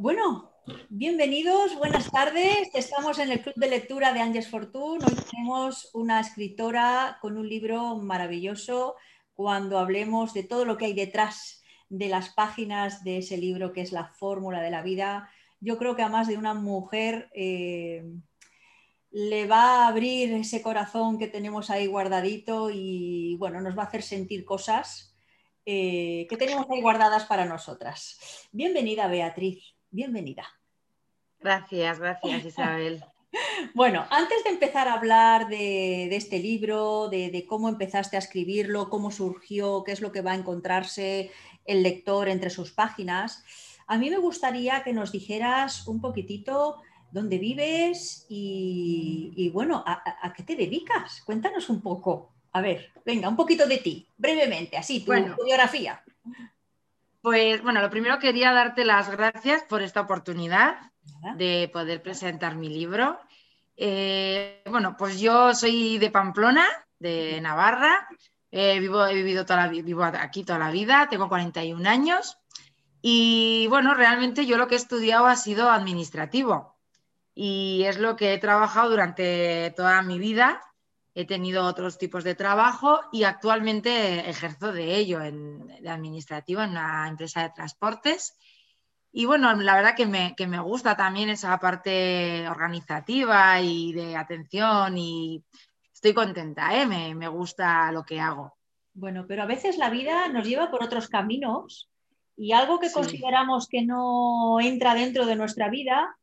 [0.00, 0.50] Bueno,
[0.88, 2.70] bienvenidos, buenas tardes.
[2.72, 5.04] Estamos en el Club de Lectura de Ángeles Fortune.
[5.04, 8.96] Hoy tenemos una escritora con un libro maravilloso
[9.34, 13.82] cuando hablemos de todo lo que hay detrás de las páginas de ese libro que
[13.82, 15.28] es la fórmula de la vida.
[15.60, 18.02] Yo creo que a más de una mujer eh,
[19.10, 23.86] le va a abrir ese corazón que tenemos ahí guardadito y bueno, nos va a
[23.88, 25.14] hacer sentir cosas
[25.66, 28.48] eh, que tenemos ahí guardadas para nosotras.
[28.50, 30.44] Bienvenida, Beatriz bienvenida.
[31.40, 33.04] Gracias, gracias Isabel.
[33.74, 39.12] Bueno, antes de empezar a hablar de, este libro, de, cómo empezaste a escribirlo, cómo
[39.12, 41.30] surgió, qué es lo que va a encontrarse
[41.64, 43.44] el lector entre sus páginas,
[43.86, 50.42] a mí me gustaría que nos dijeras un poquitito dónde vives y, bueno, a, qué
[50.42, 51.22] te dedicas.
[51.24, 52.32] Cuéntanos un poco.
[52.52, 55.12] A ver, venga, un poquito de ti, brevemente, así, tu
[55.44, 56.02] biografía.
[57.22, 60.78] Pues bueno, lo primero quería darte las gracias por esta oportunidad
[61.36, 63.20] de poder presentar mi libro.
[63.76, 66.66] Eh, bueno, pues yo soy de Pamplona,
[66.98, 68.08] de Navarra.
[68.50, 72.38] vivo, he vivido toda vivo aquí toda la vida, tengo 41 años.
[73.02, 76.78] Y bueno, realmente yo lo que he estudiado ha sido administrativo.
[77.34, 80.60] Y es lo que he trabajado durante toda mi vida
[81.14, 86.70] he tenido otros tipos de trabajo y actualmente ejerzo de ello en, de administrativo en
[86.70, 88.36] una empresa de transportes.
[89.12, 94.16] Y bueno, la verdad que me, que me gusta también esa parte organizativa y de
[94.16, 95.44] atención y
[95.92, 96.86] estoy contenta, ¿eh?
[96.86, 98.56] me, me gusta lo que hago.
[98.94, 101.90] Bueno, pero a veces la vida nos lleva por otros caminos
[102.36, 106.16] y algo que consideramos que no entra dentro de nuestra vida,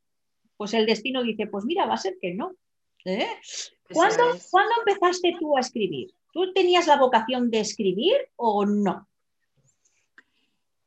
[0.56, 2.54] pues el destino dice, pues mira, va a ser que no.
[3.08, 3.26] ¿Eh?
[3.94, 4.34] ¿Cuándo,
[4.86, 6.14] empezaste tú a escribir?
[6.34, 9.08] ¿Tú tenías la vocación de escribir o no?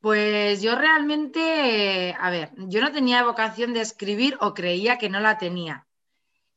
[0.00, 5.20] Pues yo realmente, a ver, yo no tenía vocación de escribir o creía que no
[5.20, 5.86] la tenía.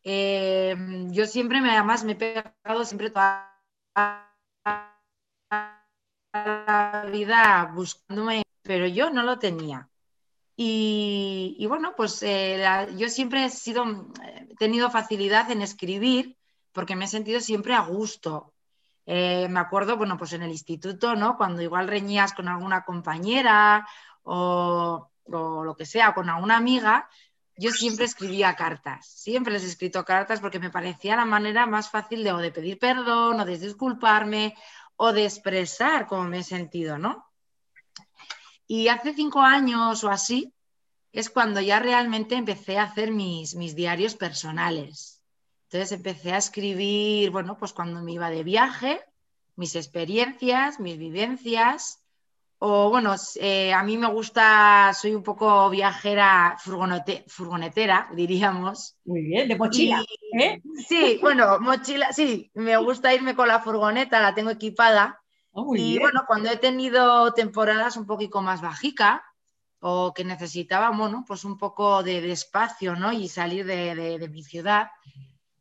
[0.04, 0.76] Eh,
[1.12, 3.58] yo siempre, me, además, me he pegado siempre toda
[6.34, 9.90] la vida buscándome, pero yo no lo tenía.
[10.56, 12.64] Y, bueno, pues eh,
[12.96, 13.86] yo siempre he sido,
[14.24, 16.38] eh, tenido facilidad en escribir
[16.72, 18.54] porque me he sentido siempre a gusto.
[19.06, 21.38] Eh, me acuerdo, bueno, pues en el instituto, ¿no?
[21.38, 23.88] Cuando igual reñías con alguna compañera
[24.24, 27.10] o, o lo que sea, con alguna amiga,
[27.56, 31.90] yo siempre escribía cartas, siempre les he escrito cartas porque me parecía la manera más
[31.90, 34.56] fácil de, o de pedir perdón o de disculparme
[34.96, 37.33] o de expresar cómo me he sentido, ¿no?
[38.76, 40.52] Y hace cinco años o así
[41.12, 45.22] es cuando ya realmente empecé a hacer mis, mis diarios personales.
[45.66, 49.00] Entonces empecé a escribir, bueno, pues cuando me iba de viaje,
[49.58, 52.04] mis experiencias, mis vivencias.
[52.58, 58.98] O bueno, eh, a mí me gusta, soy un poco viajera furgonetera, diríamos.
[59.06, 60.04] Muy bien, de mochila.
[60.40, 60.64] ¿eh?
[60.90, 65.23] Sí, bueno, mochila, sí, me gusta irme con la furgoneta, la tengo equipada
[65.56, 69.24] Oh, y bueno, cuando he tenido temporadas un poquito más bajica
[69.80, 73.14] o que necesitaba, bueno, pues un poco de, espacio, ¿no?
[73.14, 74.90] Y salir de, mi ciudad,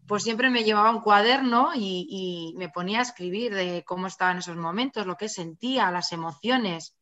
[0.06, 4.38] pues siempre me llevaba un cuaderno y, me ponía a escribir de cómo estaba en
[4.38, 6.96] esos momentos, lo que sentía, las emociones,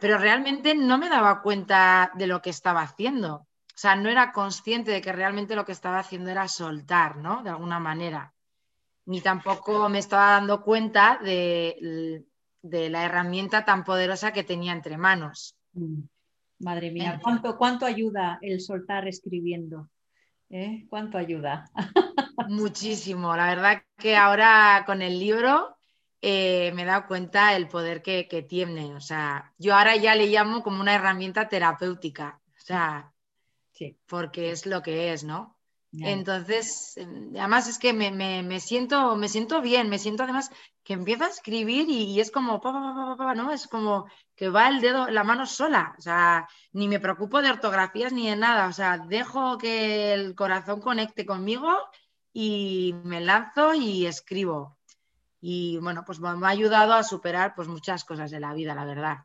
[0.00, 3.34] pero realmente no me daba cuenta de lo que estaba haciendo.
[3.36, 7.42] O sea, no era consciente de que realmente lo que estaba haciendo era soltar, ¿no?
[7.44, 8.34] De alguna manera
[9.06, 12.24] ni tampoco me estaba dando cuenta de,
[12.62, 15.56] la herramienta tan poderosa que tenía entre manos.
[15.72, 16.02] Mm.
[16.58, 19.90] Madre mía, ¿cuánto, cuánto ayuda el soltar escribiendo?
[20.48, 20.86] ¿Eh?
[20.88, 21.70] ¿Cuánto ayuda?
[22.48, 23.36] Muchísimo.
[23.36, 25.76] La verdad que ahora con el libro
[26.22, 28.94] eh, me he dado cuenta el poder que, tiene.
[28.94, 32.40] O sea, yo ahora ya le llamo como una herramienta terapéutica.
[32.48, 33.12] O sea,
[33.72, 33.98] sí.
[34.06, 35.55] porque es lo que es, ¿no?
[36.00, 40.50] Entonces, em, además es que me, siento, me siento bien, me siento además
[40.82, 42.60] que empiezo a escribir y, es como,
[43.34, 43.52] ¿no?
[43.52, 47.50] Es como que va el dedo, la mano sola, o sea, ni me preocupo de
[47.50, 51.72] ortografías ni de nada, o sea, dejo que el corazón conecte conmigo
[52.32, 54.76] y me lanzo y escribo.
[55.40, 58.84] Y bueno, pues me ha ayudado a superar pues muchas cosas de la vida, la
[58.84, 59.18] verdad.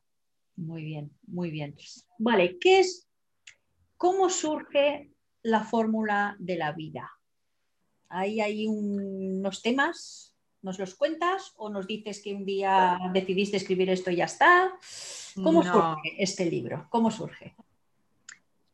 [0.56, 1.76] Muy bien, muy bien.
[2.20, 3.08] Vale, ¿qué es,
[3.98, 5.11] cómo surge
[5.44, 7.12] la fórmula de la vida.
[8.10, 13.90] Ahí hay unos temas, ¿nos los cuentas o nos dices que un día decidiste escribir
[13.90, 14.72] esto y ya está?
[15.36, 16.88] ¿Cómo surge este libro?
[16.90, 17.56] ¿Cómo surge?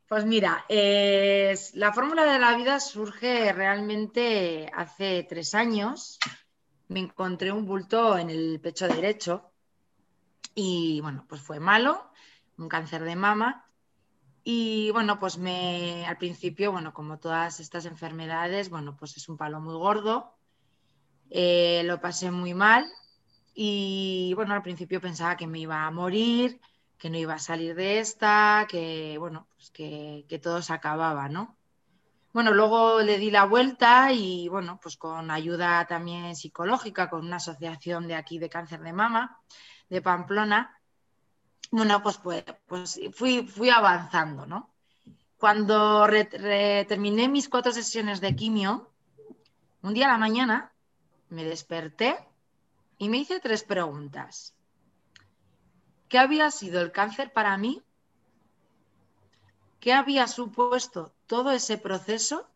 [0.07, 6.17] Pues mira, la fórmula de la vida surge realmente hace tres años.
[6.87, 9.51] Me encontré un bulto en el pecho derecho
[10.55, 12.09] y bueno, pues fue malo,
[12.57, 13.66] un cáncer de mama
[14.49, 19.35] Y bueno, pues me, al principio, bueno, como todas estas enfermedades, bueno, pues es un
[19.35, 20.37] palo muy gordo.
[21.29, 22.85] Eh, lo pasé muy mal
[23.53, 26.61] y bueno, al principio pensaba que me iba a morir,
[26.97, 31.27] que no iba a salir de esta, que bueno, pues que, que todo se acababa,
[31.27, 31.57] ¿no?
[32.31, 37.35] Bueno, luego le di la vuelta y bueno, pues con ayuda también psicológica, con una
[37.35, 39.41] asociación de aquí de cáncer de mama,
[39.89, 40.76] de Pamplona,
[41.71, 44.69] bueno, pues, pues, pues fui, fui avanzando, ¿no?
[45.37, 48.89] Cuando terminé mis cuatro sesiones de quimio,
[49.83, 50.71] un día a la mañana
[51.29, 52.17] me desperté
[52.97, 54.55] y me hice tres preguntas.
[56.09, 57.83] ¿Qué había sido el cáncer para mí?
[59.79, 62.47] ¿Qué había supuesto todo ese proceso?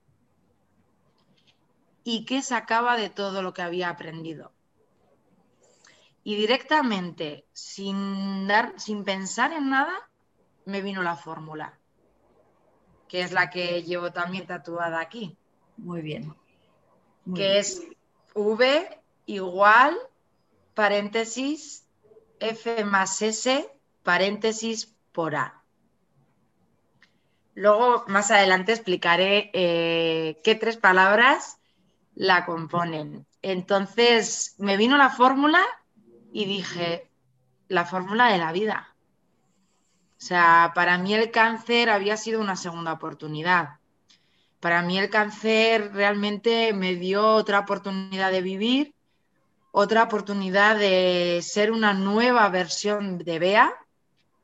[2.04, 4.52] ¿Y qué sacaba de todo lo que había aprendido?
[6.24, 10.10] Y directamente, sin, dar, sin pensar en nada,
[10.66, 11.80] me vino la fórmula,
[13.08, 15.38] que es la que llevo también tatuada aquí.
[15.78, 16.36] Muy bien.
[17.34, 17.82] que es
[18.36, 19.98] V igual,
[20.74, 21.88] paréntesis,
[22.40, 23.68] F más S,
[24.04, 25.64] paréntesis por A.
[27.54, 31.60] Luego, más adelante, explicaré eh, qué tres palabras
[32.16, 33.26] la componen.
[33.42, 35.64] Entonces, me vino la fórmula
[36.32, 37.10] y dije,
[37.68, 38.96] la fórmula de la vida.
[40.22, 43.80] O sea, para mí el cáncer había sido una segunda oportunidad.
[44.60, 48.94] Para mí el cáncer realmente me dio otra oportunidad de vivir,
[49.72, 53.74] otra oportunidad de ser una nueva versión de Bea,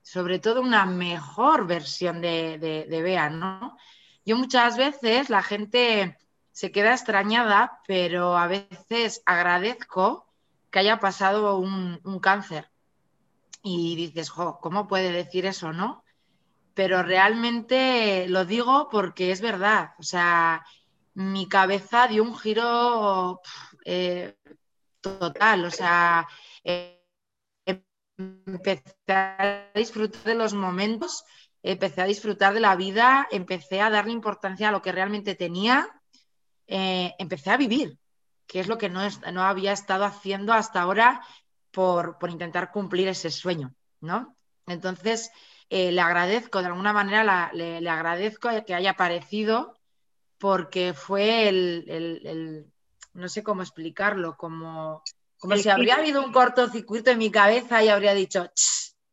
[0.02, 3.78] sobre todo una mejor versión de, de, Bea, ¿no?
[4.26, 6.18] Yo muchas veces la gente
[6.52, 10.27] se queda extrañada, pero a veces agradezco
[10.78, 12.70] que haya pasado un, cáncer.
[13.64, 16.04] Y dices, ¿cómo puede decir eso, no?
[16.76, 19.96] Pero realmente lo digo porque es verdad.
[19.98, 20.64] O sea,
[21.16, 23.42] mi cabeza dio un giro
[23.86, 24.38] eh,
[25.02, 25.66] total.
[25.66, 26.28] O sea,
[26.64, 27.04] eh,
[27.66, 31.24] empecé a disfrutar de los momentos,
[31.64, 35.90] empecé a disfrutar de la vida, empecé a darle importancia a lo que realmente tenía,
[36.68, 37.98] eh, empecé a vivir
[38.48, 39.02] que es lo que no,
[39.34, 41.22] no había estado haciendo hasta ahora
[41.72, 44.36] por, intentar cumplir ese sueño, ¿no?
[44.66, 45.30] Entonces,
[45.70, 49.78] eh, le agradezco, de alguna manera le, agradezco que haya aparecido
[50.38, 52.66] porque fue el,
[53.14, 55.04] no sé cómo explicarlo, como,
[55.40, 58.50] como si habría habido un cortocircuito en mi cabeza y habría dicho,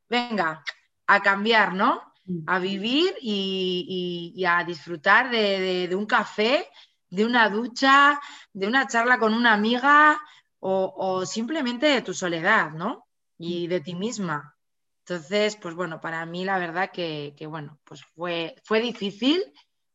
[0.09, 0.63] venga,
[1.07, 2.03] a cambiar, ¿no?
[2.47, 6.69] A vivir y, a disfrutar de, un café
[7.11, 8.21] de una ducha,
[8.53, 10.21] de una charla con una amiga
[10.67, 13.07] o, simplemente de tu soledad, ¿no?
[13.37, 14.57] Y de ti misma.
[15.01, 19.43] Entonces, pues bueno, para mí la verdad que, bueno, pues fue, fue difícil.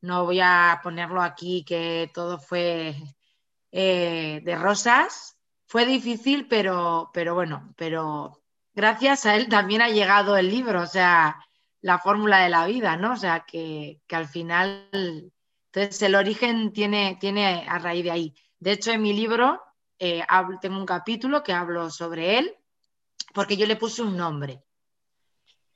[0.01, 2.95] No voy a ponerlo aquí que todo fue
[3.71, 5.37] eh, de rosas.
[5.65, 8.43] Fue difícil, pero, pero bueno, pero
[8.75, 11.43] gracias a él también ha llegado el libro, o sea,
[11.81, 13.13] la fórmula de la vida, ¿no?
[13.13, 15.31] O sea, que, que al final
[15.71, 18.35] entonces, el origen tiene, tiene a raíz de ahí.
[18.59, 19.61] De hecho, en mi libro
[19.99, 20.23] eh,
[20.61, 22.55] tengo un capítulo que hablo sobre él,
[23.33, 24.63] porque yo le puse un nombre.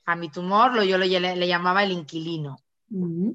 [0.06, 2.58] A mi tumor lo, yo le, le, llamaba el inquilino.
[2.90, 3.30] Mm.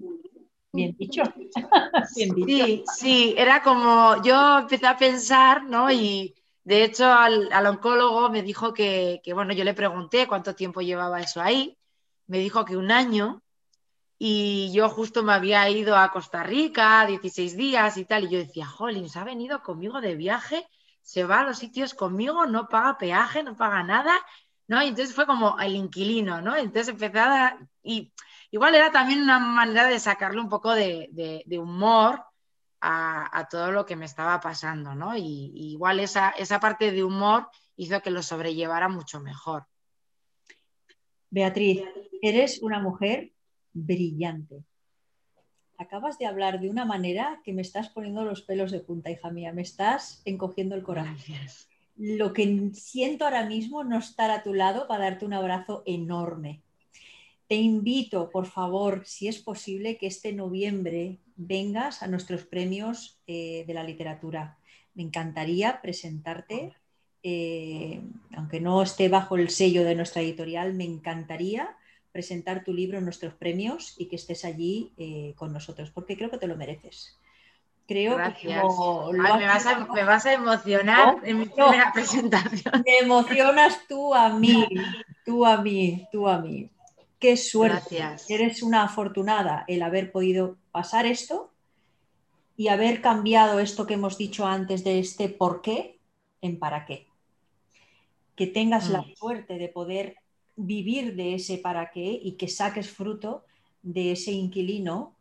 [0.73, 1.23] Bien dicho.
[2.15, 5.91] Sí, sí, era como, yo empecé a pensar, ¿no?
[5.91, 10.81] Y de hecho al, oncólogo me dijo que, que, bueno, yo le pregunté cuánto tiempo
[10.81, 11.77] llevaba eso ahí.
[12.27, 13.43] Me dijo que un año,
[14.19, 18.39] y yo justo me había ido a Costa Rica 16 días y tal, y yo
[18.39, 20.67] decía, Jolín, se ha venido conmigo de viaje,
[21.03, 24.13] se va a los sitios conmigo, no paga peaje, no paga nada,
[24.67, 24.83] ¿no?
[24.83, 26.57] Y entonces fue como el inquilino, ¿no?
[26.57, 28.13] Entonces empecé a dar, y
[28.51, 32.25] igual era también una manera de sacarle un poco de, humor
[32.81, 35.17] a, todo lo que me estaba pasando, ¿no?
[35.17, 39.65] Y, y igual esa, esa parte de humor hizo que lo sobrellevara mucho mejor.
[41.31, 41.85] Beatriz,
[42.21, 43.33] eres una mujer
[43.73, 44.65] brillante.
[45.77, 49.31] Acabas de hablar de una manera que me estás poniendo los pelos de punta, hija
[49.31, 51.17] mía, me estás encogiendo el corazón.
[51.97, 56.63] Lo que siento ahora mismo no estar a tu lado para darte un abrazo enorme.
[57.49, 63.65] Te invito, por favor, si es posible, que este noviembre vengas a nuestros premios eh,
[63.67, 64.59] de la literatura.
[64.95, 66.75] Me encantaría presentarte,
[67.23, 68.03] eh,
[68.37, 71.78] aunque no esté bajo el sello de nuestra editorial, me encantaría
[72.19, 76.33] presentar tu libro en nuestros premios y que estés allí eh, con nosotros, porque creo
[76.33, 77.17] que te lo mereces.
[77.87, 82.83] Creo que me, vas a, emocionar en mi primera presentación.
[82.85, 84.67] Me emocionas tú a mí,
[85.25, 86.69] tú a mí, tú a mí.
[87.21, 88.03] Qué suerte.
[88.29, 91.53] Eres una afortunada el haber podido pasar esto
[92.57, 96.01] y haber cambiado esto que hemos dicho antes de este por qué
[96.41, 97.07] en para qué.
[98.35, 99.15] Que tengas la mm.
[99.15, 100.17] suerte de poder
[100.59, 103.45] vivir de ese para qué y que saques fruto
[103.83, 105.15] de ese inquilino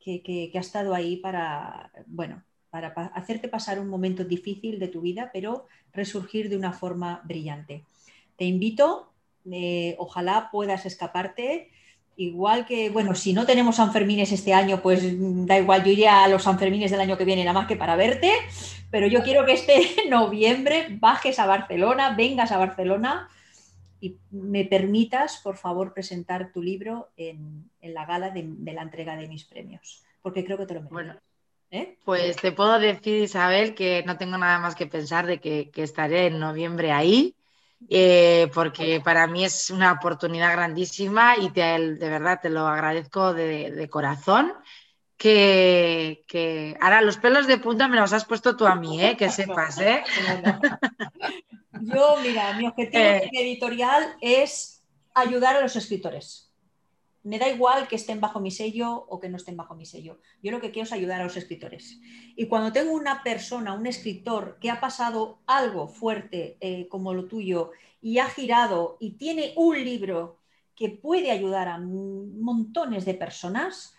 [0.00, 5.30] que, ha estado ahí para, bueno, para hacerte pasar un momento difícil de tu vida,
[5.32, 7.82] pero resurgir de una forma brillante.
[8.36, 9.10] Te invito,
[9.50, 11.70] eh, ojalá puedas escaparte.
[12.16, 15.02] Igual que, bueno, si no tenemos Sanfermines este año, pues
[15.46, 17.96] da igual, yo iría a los Sanfermines del año que viene nada más que para
[17.96, 18.30] verte,
[18.92, 23.28] pero yo quiero que este noviembre bajes a Barcelona, vengas a Barcelona
[24.00, 29.28] y me permitas, por favor, presentar tu libro en, la gala de, la entrega de
[29.28, 30.92] mis premios, porque creo que te lo mereces.
[30.92, 31.20] Bueno,
[31.70, 31.98] ¿Eh?
[32.04, 36.26] pues te puedo decir, Isabel, que no tengo nada más que pensar de que, estaré
[36.26, 37.34] en noviembre ahí,
[37.88, 43.34] eh, porque para mí es una oportunidad grandísima y te, de verdad te lo agradezco
[43.34, 44.52] de, corazón.
[45.16, 49.16] Que, ahora los pelos de punta me los has puesto tú a mí, ¿eh?
[49.16, 49.78] que sepas.
[49.80, 50.02] ¿eh?
[51.80, 53.30] Yo, mira, mi objetivo eh.
[53.32, 56.52] editorial es ayudar a los escritores.
[57.22, 60.20] Me da igual que estén bajo mi sello o que no estén bajo mi sello.
[60.42, 61.98] Yo lo que quiero es ayudar a los escritores.
[62.36, 67.26] Y cuando tengo una persona, un escritor que ha pasado algo fuerte eh, como lo
[67.26, 70.38] tuyo y ha girado y tiene un libro
[70.76, 73.95] que puede ayudar a montones de personas,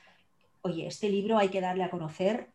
[0.68, 2.50] oye, este libro hay que darle a conocer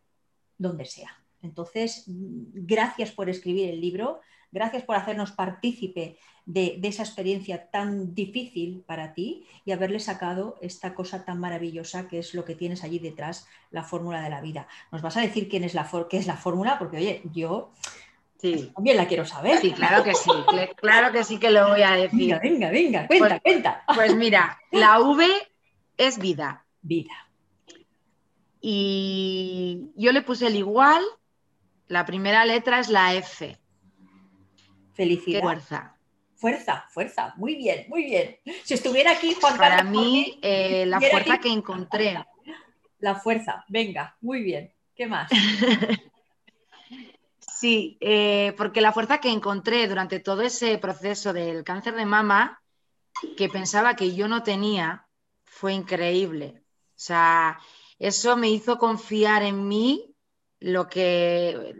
[0.57, 1.17] donde sea.
[1.41, 4.21] Entonces, gracias por escribir el libro
[4.53, 10.93] Gracias por hacernos partícipe de, esa experiencia tan difícil para ti y haberle sacado esta
[10.93, 14.67] cosa tan maravillosa que es lo que tienes allí detrás, la fórmula de la vida.
[14.91, 16.77] ¿Nos vas a decir quién es la qué es la fórmula?
[16.77, 17.71] Porque, oye, yo
[18.75, 19.57] también la quiero saber.
[19.57, 20.29] Sí, claro que sí,
[20.75, 22.37] claro que sí que lo voy a decir.
[22.39, 23.83] Venga, venga, venga, cuenta, pues, cuenta.
[23.95, 25.25] Pues mira, la V
[25.97, 26.63] es vida.
[26.83, 27.13] Vida.
[28.65, 31.03] Y yo le puse el igual,
[31.89, 33.59] la primera letra es la F.
[34.93, 35.41] Felicidad.
[35.41, 35.97] fuerza.
[36.37, 37.33] Fuerza, fuerza.
[37.35, 38.37] Muy bien, muy bien.
[38.63, 39.77] Si estuviera aquí Juan Carlos.
[39.77, 42.23] Para mí, eh, la fuerza que encontré.
[42.99, 44.73] La fuerza, venga, muy bien.
[44.95, 45.29] ¿Qué más?
[47.39, 52.61] sí, eh, porque la fuerza que encontré durante todo ese proceso del cáncer de mama,
[53.35, 55.05] que pensaba que yo no tenía,
[55.43, 56.63] fue increíble.
[56.91, 57.59] O sea,
[58.03, 60.13] eso me hizo confiar en mí
[60.59, 61.73] lo que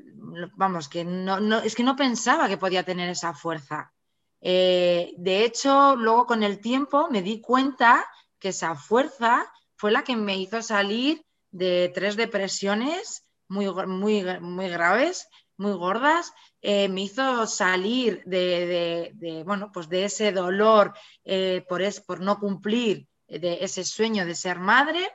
[0.55, 3.93] vamos, que no, es que no pensaba que podía tener esa fuerza.
[4.39, 8.05] Eh, de hecho, luego con el tiempo me di cuenta
[8.39, 14.69] que esa fuerza fue la que me hizo salir de tres depresiones muy, muy, muy
[14.69, 15.27] graves,
[15.57, 20.93] muy gordas, eh, me hizo salir de, bueno, pues de ese dolor
[21.25, 25.11] eh, por, es, por no cumplir de ese sueño de ser madre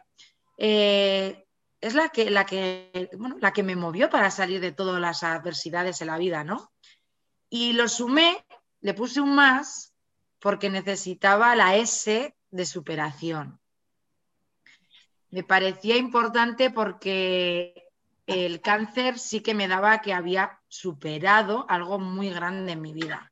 [0.59, 3.09] es la que, la, que,
[3.41, 6.73] la que me movió para salir de todas las adversidades en la vida, ¿no?
[7.49, 8.45] Y lo sumé,
[8.81, 9.95] le puse un más
[10.41, 13.61] porque necesitaba la S de superación.
[15.31, 17.89] Me parecía importante porque
[18.27, 23.28] el cáncer sí que me daba que había superado algo muy grande en mi vida.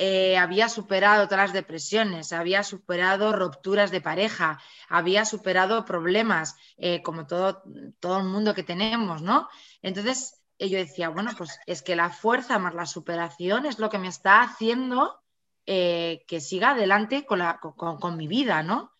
[0.00, 7.02] Eh, había superado todas las depresiones, había superado rupturas de pareja, había superado problemas, eh,
[7.02, 7.64] como todo,
[7.98, 9.48] todo el mundo que tenemos, ¿no?
[9.82, 13.90] Entonces eh, yo decía, bueno, pues es que la fuerza más la superación es lo
[13.90, 15.20] que me está haciendo
[15.66, 18.90] que siga adelante con, la, con, mi vida, ¿no?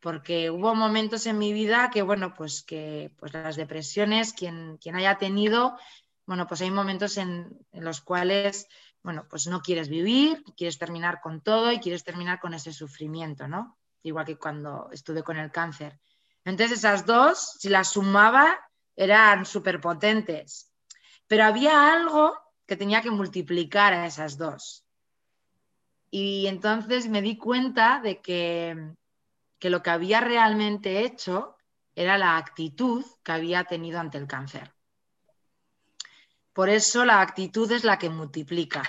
[0.00, 4.96] Porque hubo momentos en mi vida que, bueno, pues que pues las depresiones, quien, quien
[4.96, 5.78] haya tenido,
[6.26, 8.68] bueno, pues hay momentos en, en los cuales
[9.02, 13.48] bueno, pues no quieres vivir, quieres terminar con todo y quieres terminar con ese sufrimiento,
[13.48, 13.78] ¿no?
[14.02, 15.98] Igual que cuando estuve con el cáncer.
[16.44, 18.58] Entonces esas dos, si las sumaba,
[18.96, 20.70] eran súper potentes.
[21.26, 24.84] Pero había algo que tenía que multiplicar a esas dos.
[26.10, 28.94] Y entonces me di cuenta de que,
[29.58, 31.56] que lo que había realmente hecho
[31.94, 34.74] era la actitud que había tenido ante el cáncer.
[36.52, 38.82] Por eso la actitud es la que multiplica.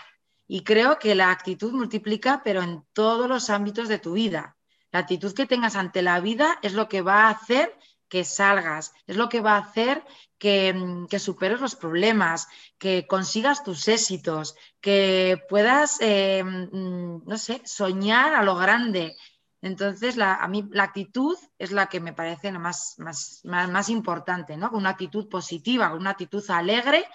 [0.48, 4.58] Y creo que la actitud multiplica, pero en todos los ámbitos de tu vida.
[4.92, 7.78] La actitud que tengas ante la vida es lo que va a hacer
[8.10, 10.04] que salgas, es lo que va a hacer
[10.38, 17.62] que, mm, superes los problemas, que consigas tus éxitos, que puedas, eh, mm, no sé,
[17.64, 19.16] soñar a lo grande.
[19.62, 24.58] Entonces, a mí la actitud es la que me parece la más, más, más, importante,
[24.58, 24.72] ¿no?
[24.72, 27.06] Una actitud positiva, una actitud alegre,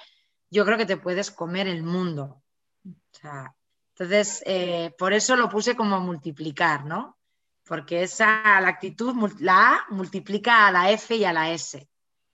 [0.50, 2.42] yo creo que te puedes comer el mundo.
[3.90, 7.16] entonces, eh, por eso lo puse como multiplicar, ¿no?
[7.66, 11.88] porque esa, la actitud, la A multiplica a la F y a la S.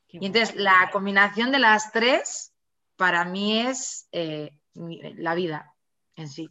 [0.09, 2.53] y entonces la combinación de las tres
[2.97, 5.75] para mí es eh, la vida
[6.17, 6.49] en sí.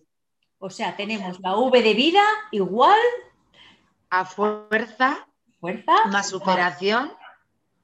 [0.57, 2.99] O sea, tenemos la V de vida igual
[4.09, 5.27] a fuerza,
[5.59, 7.13] fuerza más superación,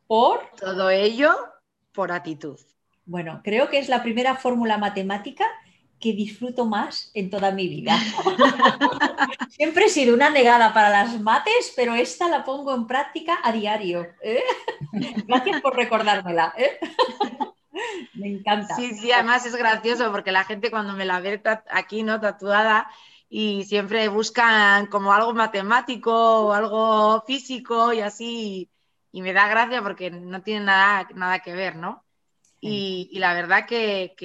[0.08, 1.32] por todo ello
[1.92, 2.60] por actitud.
[3.08, 5.46] Bueno, creo que es la primera fórmula matemática
[5.98, 7.98] que disfruto más en toda mi vida.
[9.50, 13.54] Siempre he sido una negada para las mates, pero esta la pongo en práctica a
[13.54, 14.06] diario.
[14.22, 14.44] ¿eh?
[15.26, 16.54] Gracias por recordármela.
[16.58, 16.78] ¿eh?
[18.14, 18.76] Me encanta.
[18.76, 22.20] Sí, sí, además es gracioso porque la gente cuando me la ve aquí, ¿no?
[22.20, 22.90] Tatuada,
[23.30, 26.12] y siempre buscan como algo matemático
[26.48, 28.72] o algo físico y así,
[29.12, 32.07] y me da gracia porque no tiene nada, nada que ver, ¿no?
[32.60, 34.16] Y, la verdad que,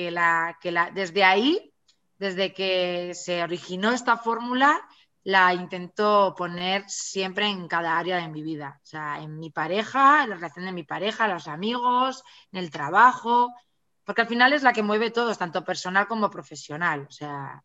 [0.94, 1.72] desde ahí,
[2.18, 4.80] desde que se originó esta fórmula,
[5.24, 8.80] la intento poner siempre en cada área de mi vida.
[8.82, 12.70] O sea, en mi pareja, en la relación de mi pareja, los amigos, en el
[12.70, 13.52] trabajo,
[14.04, 17.06] porque al final es la que mueve todo, tanto personal como profesional.
[17.08, 17.62] O sea,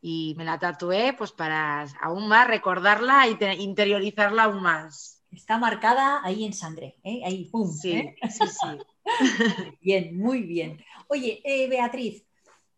[0.00, 5.11] y me la tatué pues para aún más recordarla e interiorizarla aún más.
[5.32, 7.22] Está marcada ahí en sangre, ¿eh?
[7.24, 7.72] ahí, ¡pum!
[7.72, 8.16] Sí, ¿eh?
[8.30, 8.78] sí, sí.
[9.80, 10.84] bien, muy bien.
[11.08, 12.24] Oye, eh, Beatriz,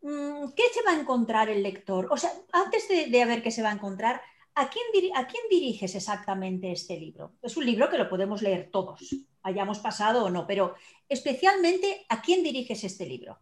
[0.03, 2.07] mm, ¿qué se va a encontrar el lector?
[2.11, 4.23] O sea, antes de, ver qué se va a encontrar,
[4.55, 4.85] ¿a quién,
[5.17, 7.33] ¿a quién diriges exactamente este libro?
[7.43, 9.01] Es un libro que lo podemos leer todos,
[9.43, 10.75] hayamos pasado o no, pero
[11.09, 13.39] especialmente, ¿a quién diriges este libro?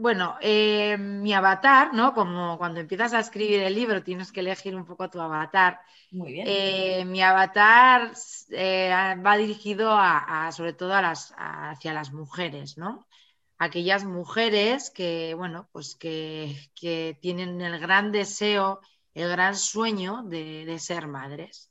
[0.00, 2.14] Bueno, eh, mi avatar, ¿no?
[2.14, 5.78] Como cuando empiezas a escribir el libro tienes que elegir un poco tu avatar.
[6.10, 6.46] Muy bien.
[6.48, 8.10] Eh, mi avatar
[8.50, 8.90] eh,
[9.24, 13.06] va dirigido a, sobre todo a las, hacia las mujeres, ¿no?
[13.58, 16.56] Aquellas mujeres que, bueno, pues que,
[17.20, 18.80] tienen el gran deseo,
[19.12, 21.69] el gran sueño de ser madres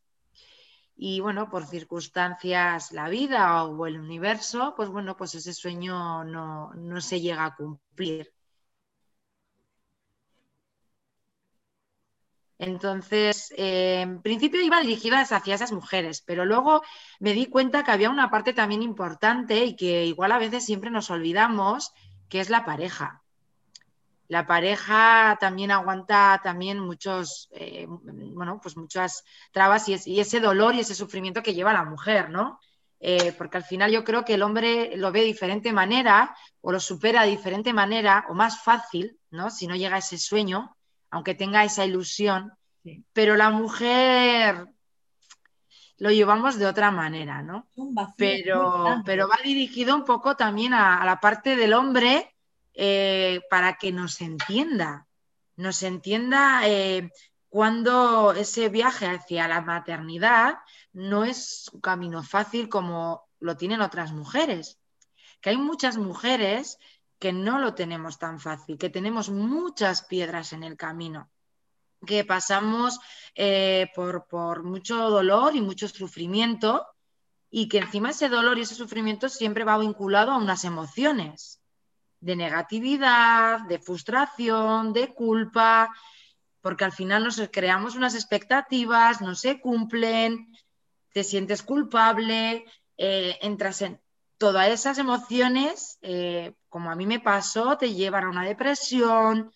[1.02, 7.02] y bueno, por circunstancias, la vida o el universo, pues bueno, pues ese sueño no,
[7.02, 8.34] se llega a cumplir.
[12.58, 16.82] Entonces, eh, en principio iba dirigida hacia esas mujeres, pero luego
[17.20, 20.90] me di cuenta que había una parte también importante y que igual a veces siempre
[20.92, 21.94] nos olvidamos,
[22.28, 23.24] que es la pareja
[24.30, 30.82] la pareja también aguanta también muchos, eh, bueno, pues muchas trabas y, ese dolor y
[30.82, 32.60] ese sufrimiento que lleva la mujer, ¿no?
[33.00, 36.72] Eh, porque al final yo creo que el hombre lo ve de diferente manera o
[36.72, 39.50] lo supera de diferente manera o más fácil, ¿no?
[39.50, 40.78] Si no llega a ese sueño,
[41.10, 42.54] aunque tenga esa ilusión,
[43.14, 44.68] pero la mujer
[45.98, 47.68] lo llevamos de otra manera, ¿no?
[48.16, 52.36] Pero, pero va dirigido un poco también a la parte del hombre
[52.82, 55.06] eh, para que nos entienda,
[55.58, 57.12] nos entienda eh,
[57.50, 60.60] cuando ese viaje hacia la maternidad
[60.94, 64.80] no es un camino fácil como lo tienen otras mujeres,
[65.42, 66.78] que hay muchas mujeres
[67.20, 71.30] que no lo tenemos tan fácil, que tenemos muchas piedras en el camino,
[72.08, 72.98] que pasamos
[73.36, 76.88] eh, por, por mucho dolor y mucho sufrimiento
[77.52, 81.59] y que encima ese dolor y ese sufrimiento siempre va vinculado a unas emociones
[82.22, 85.94] de negatividad, de frustración, de culpa,
[86.62, 90.54] porque al final nos creamos unas expectativas, no se cumplen,
[91.14, 92.66] te sientes culpable,
[92.98, 94.02] eh, entras en
[94.38, 99.54] todas esas emociones, eh, como a mí me pasó, te llevan a una depresión.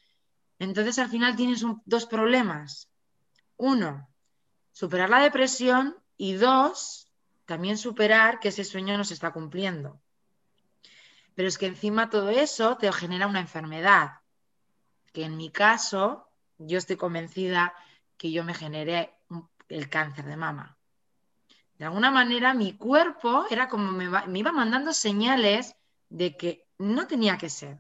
[0.60, 2.90] Entonces al final tienes dos problemas.
[3.58, 4.10] Uno,
[4.72, 7.08] superar la depresión y dos,
[7.46, 10.03] también superar que ese sueño no se está cumpliendo.
[11.36, 14.22] Pero es que encima todo eso te genera una enfermedad,
[15.12, 17.74] que en mi caso, yo estoy convencida
[18.18, 19.14] que yo me generé
[19.70, 20.78] el cáncer de mama.
[21.78, 25.76] De alguna manera mi cuerpo era como me, iba mandando señales
[26.10, 27.80] de que no tenía que ser.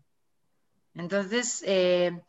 [0.96, 2.22] Entonces, eh,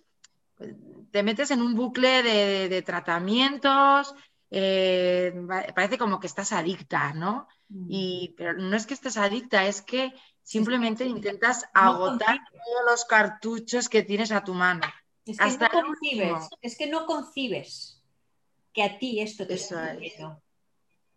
[1.10, 4.14] te metes en un bucle de, tratamientos,
[4.50, 5.34] eh,
[5.74, 7.48] parece como que estás adicta, ¿no?
[7.68, 7.86] Mm.
[7.88, 10.12] Y, pero no es que estés adicta, es que
[10.44, 14.82] Simplemente intentas agotar todos los cartuchos que tienes a tu mano.
[15.24, 18.02] Es que, no concibes, es que no concibes
[18.74, 20.42] que a ti esto te Eso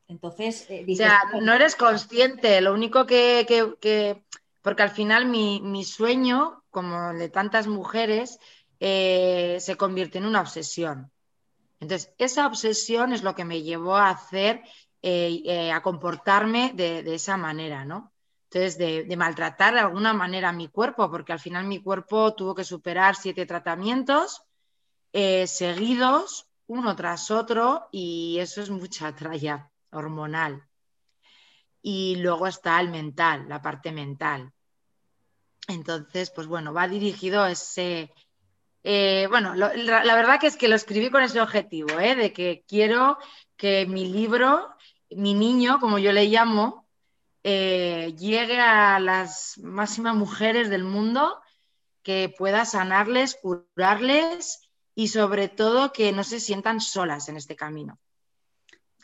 [0.08, 4.24] Entonces, eh, o sea, no eres consciente, lo único que,
[4.62, 8.40] porque al final mi, sueño, como el de tantas mujeres,
[8.80, 11.12] eh, se convierte en una obsesión.
[11.82, 14.64] Entonces, esa obsesión es lo que me llevó a hacer,
[15.02, 18.14] eh, a comportarme de, de, esa manera, ¿no?
[18.50, 22.64] Entonces, de, maltratar de alguna manera mi cuerpo, porque al final mi cuerpo tuvo que
[22.64, 24.42] superar siete tratamientos
[25.12, 30.64] eh, seguidos uno tras otro y eso es mucha tralla hormonal.
[31.82, 34.52] Y luego está el mental, la parte mental.
[35.68, 38.14] Entonces, pues bueno, va dirigido ese...
[38.84, 42.16] Eh, bueno, la, verdad que es que lo escribí con ese objetivo, ¿eh?
[42.16, 43.18] de que quiero
[43.58, 44.70] que mi libro,
[45.10, 46.87] mi niño, como yo le llamo,
[47.50, 51.40] eh, llegue a las máximas mujeres del mundo,
[52.04, 58.00] que pueda sanarles, curarles y sobre todo que no se sientan solas en este camino.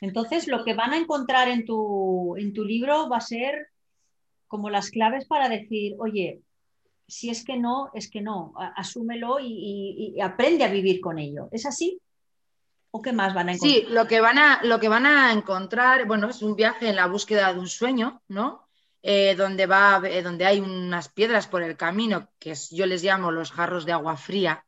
[0.01, 3.69] Entonces, lo que van a encontrar en tu, en tu libro va a ser
[4.49, 6.41] como las claves para decir, oye,
[7.07, 11.47] si es que no, es que no, asúmelo y, aprende a vivir con ello.
[11.53, 12.01] ¿Es así?
[12.95, 13.73] ¿O qué más van a encontrar?
[13.73, 16.95] Sí, lo que van a, lo que van a encontrar, bueno, es un viaje en
[16.95, 18.67] la búsqueda de un sueño, ¿no?
[19.01, 23.31] Eh, donde, va, eh, donde hay unas piedras por el camino, que yo les llamo
[23.31, 24.63] los jarros de agua fría,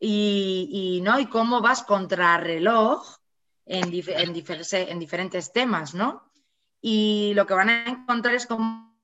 [0.00, 1.20] y, ¿no?
[1.20, 3.18] y cómo vas contra reloj
[3.64, 6.32] en, en, diferentes temas, ¿no?
[6.80, 8.98] Y lo que van a encontrar es cómo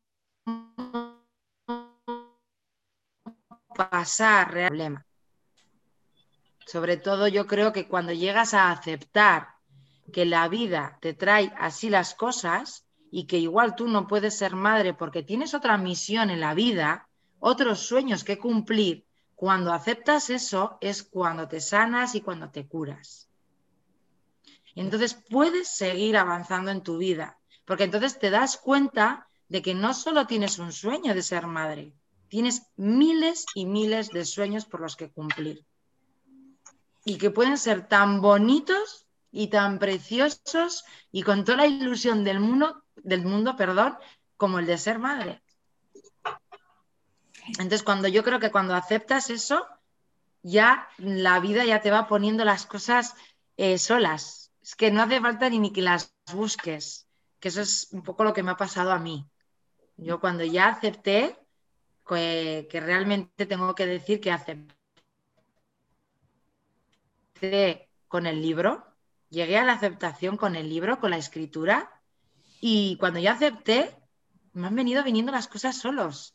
[3.76, 5.05] pasar el problema.
[6.66, 9.54] Sobre todo yo creo que cuando llegas a aceptar
[10.12, 14.56] que la vida te trae así las cosas y que igual tú no puedes ser
[14.56, 20.76] madre porque tienes otra misión en la vida, otros sueños que cumplir, cuando aceptas eso
[20.80, 23.28] es cuando te sanas y cuando te curas.
[24.74, 29.94] Entonces puedes seguir avanzando en tu vida, porque entonces te das cuenta de que no
[29.94, 31.92] solo tienes un sueño de ser madre,
[32.28, 35.64] tienes miles y miles de sueños por los que cumplir.
[37.06, 42.40] Y que pueden ser tan bonitos y tan preciosos y con toda la ilusión del
[42.40, 43.96] mundo, del mundo, perdón,
[44.36, 45.40] como el de ser madre.
[47.46, 49.66] Entonces, cuando yo creo que cuando aceptas eso,
[50.42, 53.14] ya la vida ya te va poniendo las cosas
[53.56, 54.52] eh, solas.
[54.62, 57.06] Es que no hace falta ni, que las busques,
[57.38, 59.28] que eso es un poco lo que me ha pasado a mí.
[59.96, 61.38] Yo cuando ya acepté,
[62.06, 64.75] que, que realmente tengo que decir que acepté
[68.08, 68.84] con el libro,
[69.30, 71.90] llegué a la aceptación con el libro, con la escritura,
[72.60, 73.94] y cuando ya acepté,
[74.52, 76.34] me han venido viniendo las cosas solos.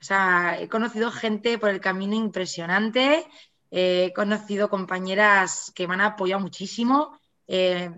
[0.00, 3.26] O sea, he conocido gente por el camino impresionante,
[3.70, 7.18] he conocido compañeras que me han apoyado muchísimo.
[7.48, 7.90] Eh,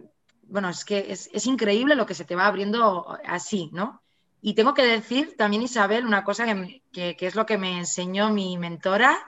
[0.42, 4.02] bueno, es que es, increíble lo que se te va abriendo así, ¿no?
[4.40, 6.46] Y tengo que decir también, Isabel, una cosa
[6.92, 9.18] que, es lo que me enseñó mi mentora,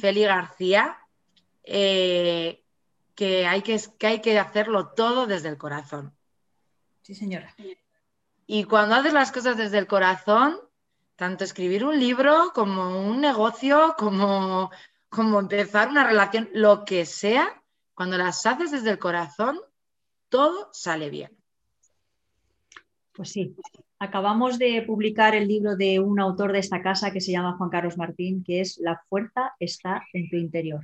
[0.00, 0.98] Feli García,
[1.70, 2.64] eh,
[3.14, 6.14] que, hay que, que hay que hacerlo todo desde el corazón.
[7.02, 7.54] Sí, señora.
[8.46, 10.58] Y cuando haces las cosas desde el corazón,
[11.16, 14.70] tanto escribir un libro como un negocio, como,
[15.10, 19.58] como empezar una relación, lo que sea, cuando las haces desde el corazón,
[20.30, 21.36] todo sale bien.
[23.12, 23.54] Pues sí,
[23.98, 27.68] acabamos de publicar el libro de un autor de esta casa que se llama Juan
[27.68, 30.82] Carlos Martín, que es La fuerza está en tu interior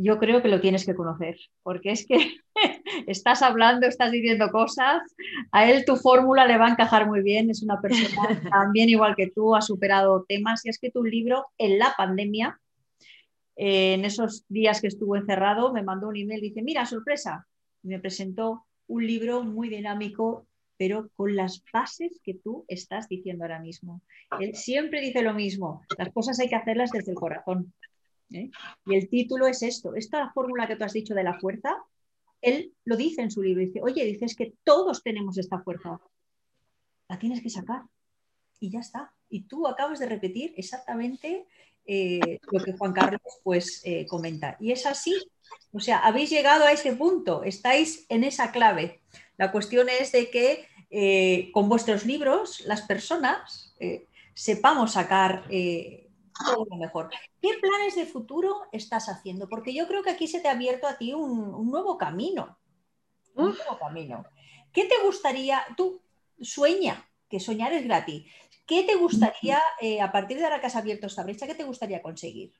[0.00, 2.36] yo creo que lo tienes que conocer, porque es que
[3.08, 5.02] estás hablando, estás diciendo cosas,
[5.50, 9.16] a él tu fórmula le va a encajar muy bien, es una persona también igual
[9.16, 12.60] que tú, ha superado temas y ha escrito un libro en la pandemia.
[13.56, 17.48] Eh, en esos días que estuvo encerrado, me mandó un email dice, mira, sorpresa,
[17.82, 23.42] y me presentó un libro muy dinámico, pero con las bases que tú estás diciendo
[23.42, 24.00] ahora mismo.
[24.38, 27.74] Él siempre dice lo mismo, las cosas hay que hacerlas desde el corazón.
[28.32, 28.50] ¿Eh?
[28.86, 31.76] Y el título es esto, esta fórmula que tú has dicho de la fuerza,
[32.40, 36.00] él lo dice en su libro, dice, oye, dices que todos tenemos esta fuerza,
[37.08, 37.82] la tienes que sacar
[38.60, 39.12] y ya está.
[39.28, 41.46] Y tú acabas de repetir exactamente
[41.84, 44.56] eh, lo que Juan Carlos pues eh, comenta.
[44.60, 45.14] Y es así,
[45.72, 49.00] o sea, habéis llegado a ese punto, estáis en esa clave.
[49.36, 50.68] La cuestión es de que
[51.52, 53.74] con vuestros libros las personas
[54.34, 55.44] sepamos sacar
[56.44, 57.10] todo lo mejor.
[57.40, 59.48] ¿Qué planes de futuro estás haciendo?
[59.48, 62.58] Porque yo creo que aquí se te ha abierto a ti un, nuevo camino.
[63.34, 64.24] Un nuevo camino.
[64.72, 65.62] ¿Qué te gustaría?
[65.76, 66.00] Tú
[66.40, 68.30] sueña, que soñar es gratis.
[68.66, 71.64] ¿Qué te gustaría, eh, a partir de ahora que has abierto esta brecha, qué te
[71.64, 72.52] gustaría conseguir?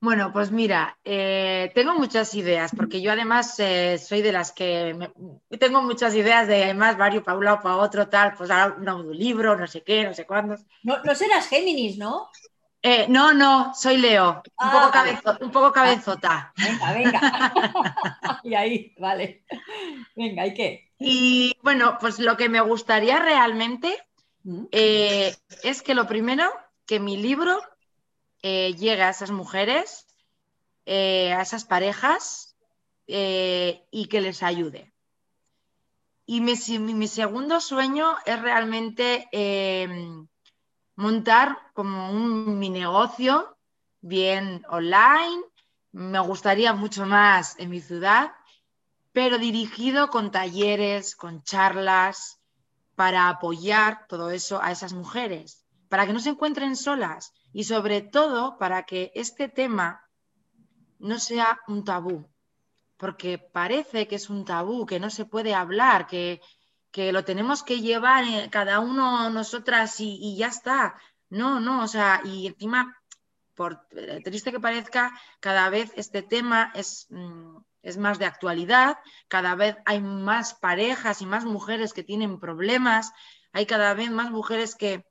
[0.00, 5.10] Bueno, pues mira, eh, tengo muchas ideas, porque yo además eh, soy de las que
[5.58, 8.88] tengo muchas ideas de además varios para un lado, para otro, tal, pues ahora un,
[8.88, 10.56] un libro, no sé qué, no sé cuándo.
[10.84, 12.30] No, no serás Géminis, ¿no?
[12.80, 14.92] Eh, no, no, soy Leo, un, ah,
[15.24, 16.52] poco un, poco cabezota.
[16.56, 18.40] Venga, venga.
[18.44, 19.42] y ahí, vale.
[20.14, 20.92] Venga, ¿y qué?
[21.00, 23.96] Y bueno, pues lo que me gustaría realmente
[24.44, 24.66] ¿Mm?
[24.70, 26.52] es que lo primero,
[26.86, 27.60] que mi libro
[28.42, 30.08] eh, llega a esas mujeres
[30.90, 32.56] eh, a esas parejas
[33.06, 34.90] eh, y que les ayude.
[36.24, 40.26] Y mi, segundo sueño es realmente em,
[40.96, 43.58] montar como un mi negocio
[44.00, 45.42] bien online.
[45.92, 48.32] Me gustaría mucho más en mi ciudad,
[49.12, 52.40] pero dirigido con talleres, con charlas,
[52.94, 58.02] para apoyar todo eso a esas mujeres, para que no se encuentren solas y sobre
[58.02, 60.08] todo para que este tema
[61.00, 62.30] no sea un tabú,
[62.96, 66.40] porque parece que es un tabú, que no se puede hablar, que,
[66.94, 71.00] lo tenemos que llevar eh, cada uno nosotras y, ya está.
[71.30, 72.96] No, no, o sea, y encima,
[73.56, 78.98] por eh, triste que parezca, cada vez este tema es, mm, es más de actualidad,
[79.26, 83.10] cada vez hay más parejas y más mujeres que tienen problemas,
[83.50, 85.04] hay cada vez más mujeres que,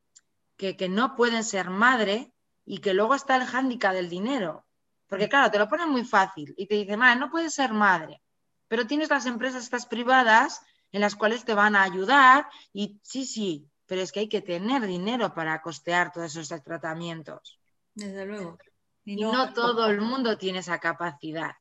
[0.56, 2.32] que, que no pueden ser madre
[2.67, 4.65] y que luego está el hándicap del dinero.
[5.08, 8.21] Porque claro, te lo ponen muy fácil y te dicen, madre, no puedes ser madre,
[8.67, 13.25] pero tienes las empresas estas privadas en las cuales te van a ayudar y sí,
[13.25, 17.58] sí, pero es que hay que tener dinero para costear todos esos tratamientos.
[17.93, 18.58] Desde luego.
[19.06, 21.56] Y no, todo el mundo tiene esa capacidad.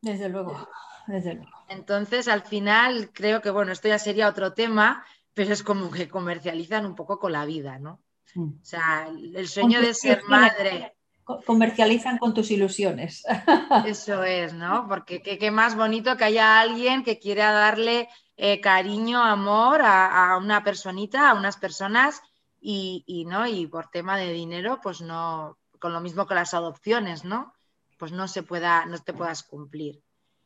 [0.00, 0.66] Desde luego,
[1.06, 1.50] desde luego.
[1.68, 6.08] Entonces, al final, creo que, bueno, esto ya sería otro tema, pero es como que
[6.08, 8.00] comercializan un poco con la vida, ¿no?
[8.36, 10.94] O sea, el sueño de ser madre
[11.24, 13.24] comercializan con tus ilusiones.
[13.86, 14.86] Eso es, ¿no?
[14.88, 20.62] Porque qué, más bonito que haya alguien que quiera darle eh, cariño, amor a, una
[20.62, 22.20] personita, a unas personas
[22.60, 23.46] y, ¿no?
[23.46, 27.52] y por tema de dinero, pues no, con lo mismo que las adopciones, ¿no?
[27.98, 30.02] Pues no se pueda, no te puedas cumplir.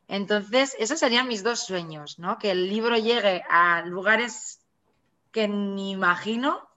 [0.07, 2.37] Entonces, esos serían mis dos sueños, ¿no?
[2.37, 4.59] Que el libro llegue a lugares
[5.31, 6.68] que ni imagino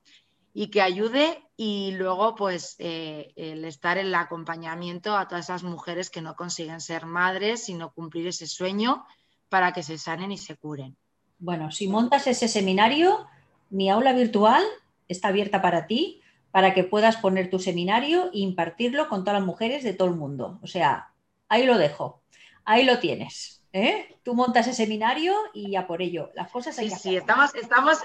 [0.54, 5.62] y que ayude y luego pues eh, el estar en el acompañamiento a todas esas
[5.62, 9.06] mujeres que no consiguen ser madres, sino cumplir ese sueño
[9.48, 10.96] para que se sanen y se curen.
[11.38, 13.26] Bueno, si montas ese seminario,
[13.70, 14.62] mi aula virtual
[15.08, 19.46] está abierta para ti, para que puedas poner tu seminario e impartirlo con todas las
[19.46, 20.58] mujeres de todo el mundo.
[20.62, 21.12] O sea,
[21.48, 22.22] ahí lo dejo,
[22.64, 23.62] ahí lo tienes.
[23.72, 24.16] ¿eh?
[24.22, 26.30] Tú montas ese seminario y ya por ello.
[26.34, 27.98] Las cosas hay sí, Sí, estamos, estamos,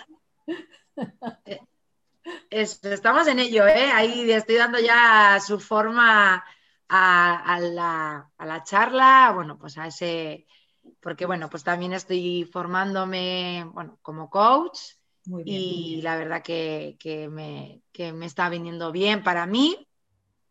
[2.49, 3.91] eh, estamos en ello, ¿eh?
[3.93, 6.43] Ahí estoy dando ya su forma
[6.89, 10.45] a, la, charla, bueno, pues a ese,
[11.01, 14.79] porque bueno, pues también estoy formándome, bueno, como coach
[15.43, 16.97] y la verdad que,
[17.29, 19.87] me, que me está viniendo bien para mí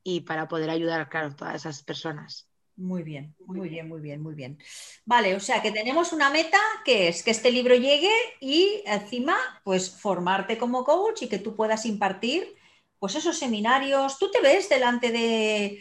[0.02, 2.48] y para poder ayudar, claro, a todas esas personas.
[2.76, 4.58] Muy bien, muy bien, muy bien, muy bien.
[5.06, 8.10] Vale, o sea que tenemos una meta que es que este libro llegue
[8.40, 9.34] y encima,
[9.64, 12.54] pues formarte como coach y que tú puedas impartir,
[12.98, 14.18] pues esos seminarios.
[14.18, 15.80] Tú te ves delante de,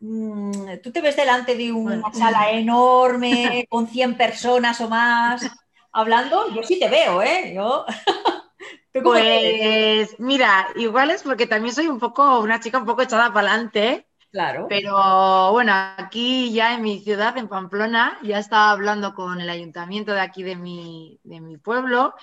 [0.00, 5.48] mm, tú te ves delante de una sala enorme con 100 personas o más
[5.92, 6.52] hablando.
[6.54, 7.52] Yo sí te veo, ¿eh?
[7.54, 7.84] Yo.
[9.02, 13.52] pues mira, igual es porque también soy un poco una chica un poco echada para
[13.52, 14.08] adelante.
[14.32, 14.66] Claro.
[14.66, 20.14] Pero bueno, aquí ya en mi ciudad, en Pamplona, ya estaba hablando con el ayuntamiento
[20.14, 21.20] de aquí de mi,
[21.62, 22.14] pueblo.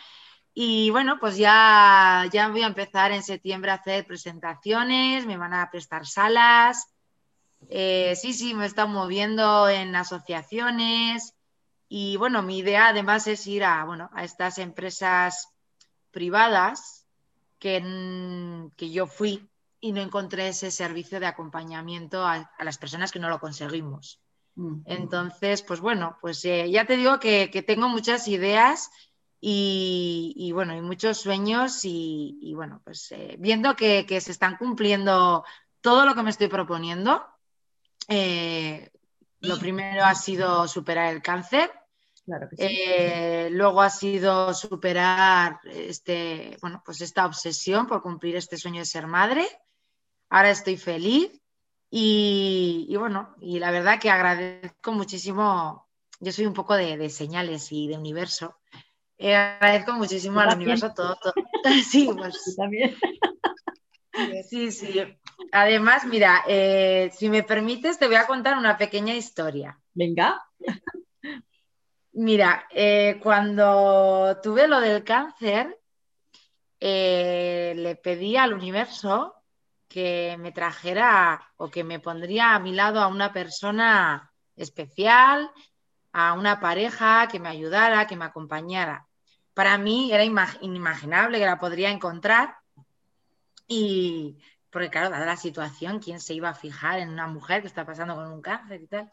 [0.51, 5.53] Y bueno, pues ya, ya voy a empezar en septiembre a hacer presentaciones, me van
[5.53, 6.87] a prestar salas.
[7.69, 11.35] Eh, sí, sí, me he estado moviendo en asociaciones.
[11.87, 15.49] Y bueno, mi idea además es ir a, bueno, a estas empresas
[16.09, 17.05] privadas
[17.59, 19.48] que, que yo fui
[19.81, 24.21] y no encontré ese servicio de acompañamiento a, las personas que no lo conseguimos.
[24.55, 24.81] Mm.
[24.85, 28.91] Entonces, pues bueno, pues eh, ya te digo que, tengo muchas ideas
[29.41, 35.45] y, bueno, y muchos sueños y, bueno, pues eh, viendo que, se están cumpliendo
[35.81, 37.25] todo lo que me estoy proponiendo.
[38.09, 38.91] Eh,
[39.41, 41.71] lo primero ha sido superar el cáncer.
[43.51, 49.07] luego ha sido superar este, bueno, pues esta obsesión por cumplir este sueño de ser
[49.07, 49.47] madre
[50.29, 51.31] ahora estoy feliz
[51.91, 55.87] y, bueno, y la verdad que agradezco muchísimo,
[56.19, 58.57] yo soy un poco de, señales y de universo,
[59.17, 61.33] eh, agradezco muchísimo al universo todo, todo.
[61.89, 62.95] Sí, pues, también.
[64.49, 65.01] Sí, sí.
[65.51, 69.79] Además, mira, eh, si me permites, te voy a contar una pequeña historia.
[69.93, 70.41] Venga.
[72.13, 75.79] Mira, eh, cuando tuve lo del cáncer,
[76.79, 79.38] le pedí al universo
[79.89, 85.51] que me trajera o que me pondría a mi lado a una persona especial,
[86.13, 89.07] a una pareja que me ayudara, que me acompañara.
[89.53, 92.55] Para mí era inimaginable que la podría encontrar
[93.67, 94.37] y,
[94.69, 97.85] porque claro, dada la situación, ¿quién se iba a fijar en una mujer que está
[97.85, 99.11] pasando con un cáncer y tal?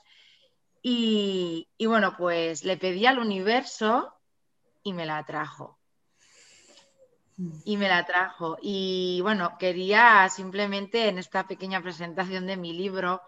[0.82, 4.14] Y, y bueno, pues le pedí al universo
[4.82, 5.78] y me la trajo.
[7.64, 8.56] Y me la trajo.
[8.62, 13.20] Y bueno, quería simplemente en esta pequeña presentación de mi libro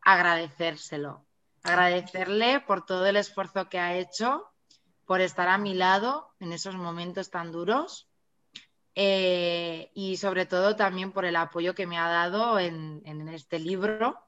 [0.00, 1.24] agradecérselo.
[1.62, 4.50] Agradecerle por todo el esfuerzo que ha hecho,
[5.06, 8.08] por estar a mi lado en esos momentos tan duros
[8.94, 14.18] eh, y sobre todo también por el apoyo que me ha dado en, este libro,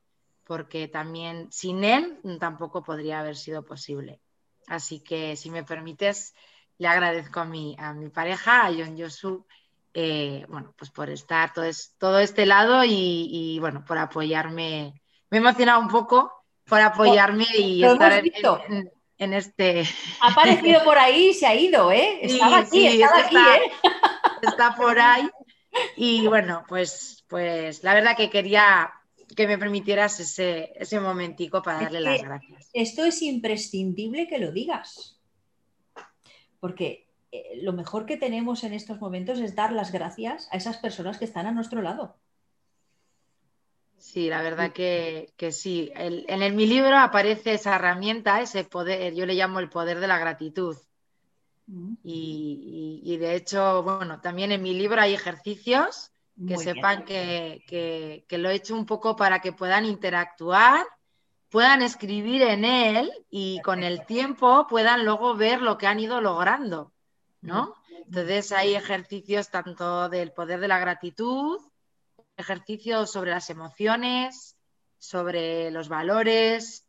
[0.44, 4.20] porque también sin él tampoco podría haber sido posible.
[4.66, 6.34] Así que si me permites,
[6.78, 9.46] le agradezco a mi, a mi pareja, a John Josu,
[9.92, 11.66] eh, bueno, pues por estar todo,
[11.98, 15.00] todo este lado y, bueno, por apoyarme.
[15.30, 16.32] Me he emocionado un poco
[16.64, 18.22] por apoyarme y estar
[19.18, 19.84] en, este.
[20.20, 22.18] Ha aparecido por ahí y se ha ido, ¿eh?
[22.22, 23.72] Estaba aquí, estaba aquí, ¿eh?
[24.42, 25.30] está por ahí.
[25.96, 28.92] Y bueno, pues, pues la verdad que quería
[29.36, 32.70] que me permitieras ese, ese momentico para darle las gracias.
[32.72, 35.13] Esto es imprescindible que lo digas,
[36.64, 40.78] porque eh, lo mejor que tenemos en estos momentos es dar las gracias a esas
[40.78, 42.16] personas que están a nuestro lado.
[43.98, 45.92] Sí, la verdad que, sí.
[45.94, 50.18] en mi libro aparece esa herramienta, ese poder, yo le llamo el poder de la
[50.18, 50.74] gratitud.
[52.02, 56.12] Y, de hecho, bueno, también en mi libro hay ejercicios
[56.48, 60.82] que sepan que, lo he hecho un poco para que puedan interactuar,
[61.54, 66.20] puedan escribir en él y con el tiempo puedan luego ver lo que han ido
[66.20, 66.92] logrando,
[67.42, 67.76] ¿no?
[68.06, 71.60] Entonces hay ejercicios tanto del poder de la gratitud,
[72.36, 74.56] ejercicios sobre las emociones,
[74.98, 76.88] sobre los valores,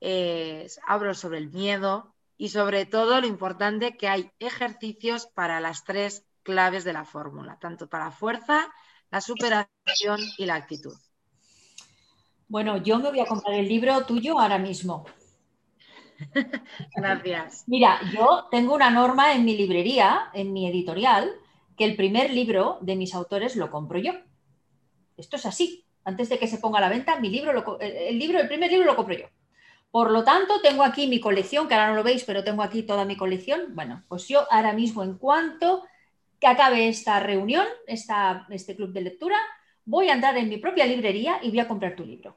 [0.00, 5.82] eh, hablo sobre el miedo, y sobre todo lo importante que hay ejercicios para las
[5.82, 8.72] tres claves de la fórmula, tanto para la fuerza,
[9.10, 10.96] la superación y la actitud.
[12.50, 15.06] Bueno, yo me voy a comprar el libro tuyo ahora mismo.
[16.96, 17.62] Gracias.
[17.68, 21.30] Mira, yo tengo una norma en mi librería, en mi editorial,
[21.78, 24.14] que el primer libro de mis autores lo compro yo.
[25.16, 25.84] Esto es así.
[26.02, 28.86] Antes de que se ponga a la venta, mi libro, el libro, el primer libro
[28.86, 29.26] lo compro yo.
[29.92, 32.82] Por lo tanto, tengo aquí mi colección, que ahora no lo veis, pero tengo aquí
[32.82, 33.76] toda mi colección.
[33.76, 35.84] Bueno, pues yo ahora mismo, en cuanto
[36.40, 39.38] que acabe esta reunión, este club de lectura,
[39.90, 42.36] voy a entrar en mi propia librería y voy a comprar tu libro.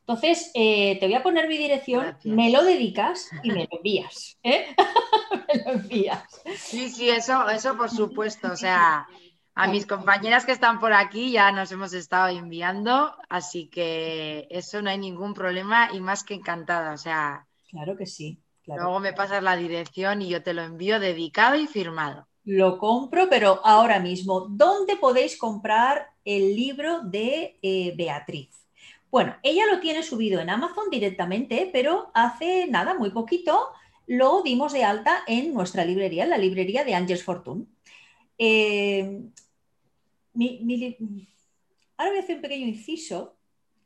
[0.00, 4.38] Entonces, eh, te voy a poner mi dirección, me lo dedicas y me lo envías.
[4.42, 4.74] ¿eh?
[5.48, 6.22] me lo envías.
[6.56, 8.52] Sí, sí, eso, eso por supuesto.
[8.52, 9.06] O sea,
[9.54, 14.80] a mis compañeras que están por aquí ya nos hemos estado enviando, así que eso
[14.80, 16.92] no hay ningún problema y más que encantada.
[16.92, 18.40] O sea, claro que sí.
[18.64, 22.26] Luego me pasas la dirección y yo te lo envío dedicado y firmado.
[22.44, 28.50] Lo compro, pero ahora mismo, ¿dónde podéis comprar el libro de eh, Beatriz?
[29.10, 33.68] Bueno, ella lo tiene subido en Amazon directamente, pero hace nada, muy poquito,
[34.06, 37.64] lo dimos de alta en nuestra librería, en la librería de Angels Fortune.
[38.36, 39.22] Eh,
[41.96, 43.36] ahora voy a hacer un pequeño inciso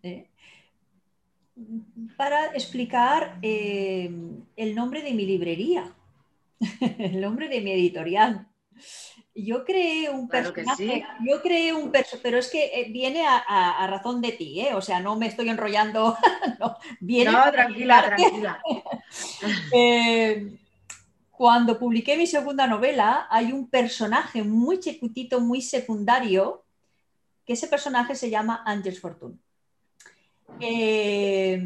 [0.03, 0.29] ¿eh?
[2.17, 5.95] para explicar el nombre de mi librería,
[6.99, 8.49] el nombre de mi editorial.
[9.35, 14.21] Yo creé un personaje, yo creé un personaje, pero es que eh, viene a, razón
[14.21, 16.17] de ti, o sea, no me estoy enrollando,
[16.61, 18.61] no, viene no, tranquila, tranquila.
[21.31, 26.65] cuando publiqué mi segunda novela, hay un personaje muy chiquitito, muy secundario,
[27.47, 29.39] que ese personaje se llama Angels Fortune.
[30.61, 31.63] Eh,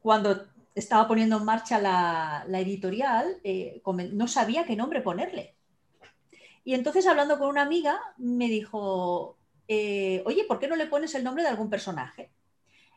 [0.00, 3.80] cuando estaba poniendo en marcha la, editorial, eh,
[4.12, 5.55] no sabía qué nombre ponerle.
[6.66, 11.14] Y entonces, hablando con una amiga, me dijo, eh, oye, ¿por qué no le pones
[11.14, 12.32] el nombre de algún personaje?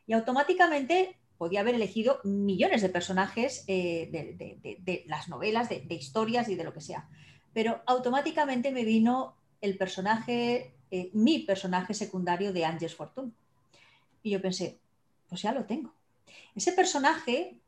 [0.08, 6.56] Y automáticamente podía haber elegido millones de personajes eh, de, las novelas, de, historias y
[6.56, 7.10] de lo que sea.
[7.54, 13.34] Pero automáticamente me vino el personaje, eh, mi personaje secundario de Angels Fortune.
[14.24, 14.80] Y yo pensé,
[15.28, 15.94] pues ya lo tengo.
[16.56, 17.60] Ese personaje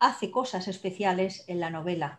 [0.00, 2.18] hace cosas especiales en la novela.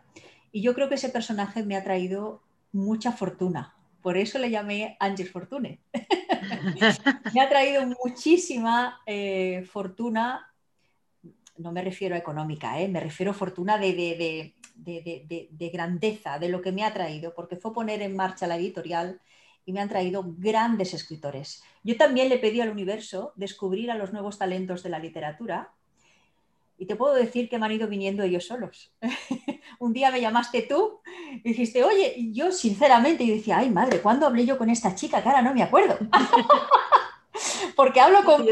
[0.50, 2.40] Y yo creo que ese personaje me ha traído
[2.72, 3.76] mucha fortuna.
[4.00, 5.80] Por eso le llamé Angels Fortune.
[7.34, 10.52] me ha traído muchísima eh, fortuna
[11.58, 12.88] no me refiero a económica, ¿eh?
[12.88, 14.54] me refiero a fortuna de,
[15.72, 19.20] grandeza, de lo que me ha traído, porque fue poner en marcha la editorial
[19.64, 21.62] y me han traído grandes escritores.
[21.84, 25.72] Yo también le pedí al universo descubrir a los nuevos talentos de la literatura
[26.78, 28.92] y te puedo decir que me han ido viniendo ellos solos.
[29.82, 31.00] Un día me llamaste tú
[31.42, 35.20] y dijiste, oye, yo sinceramente, yo decía, ay madre, ¿cuándo hablé yo con esta chica?
[35.20, 35.98] Que ahora no me acuerdo.
[37.76, 38.46] porque hablo con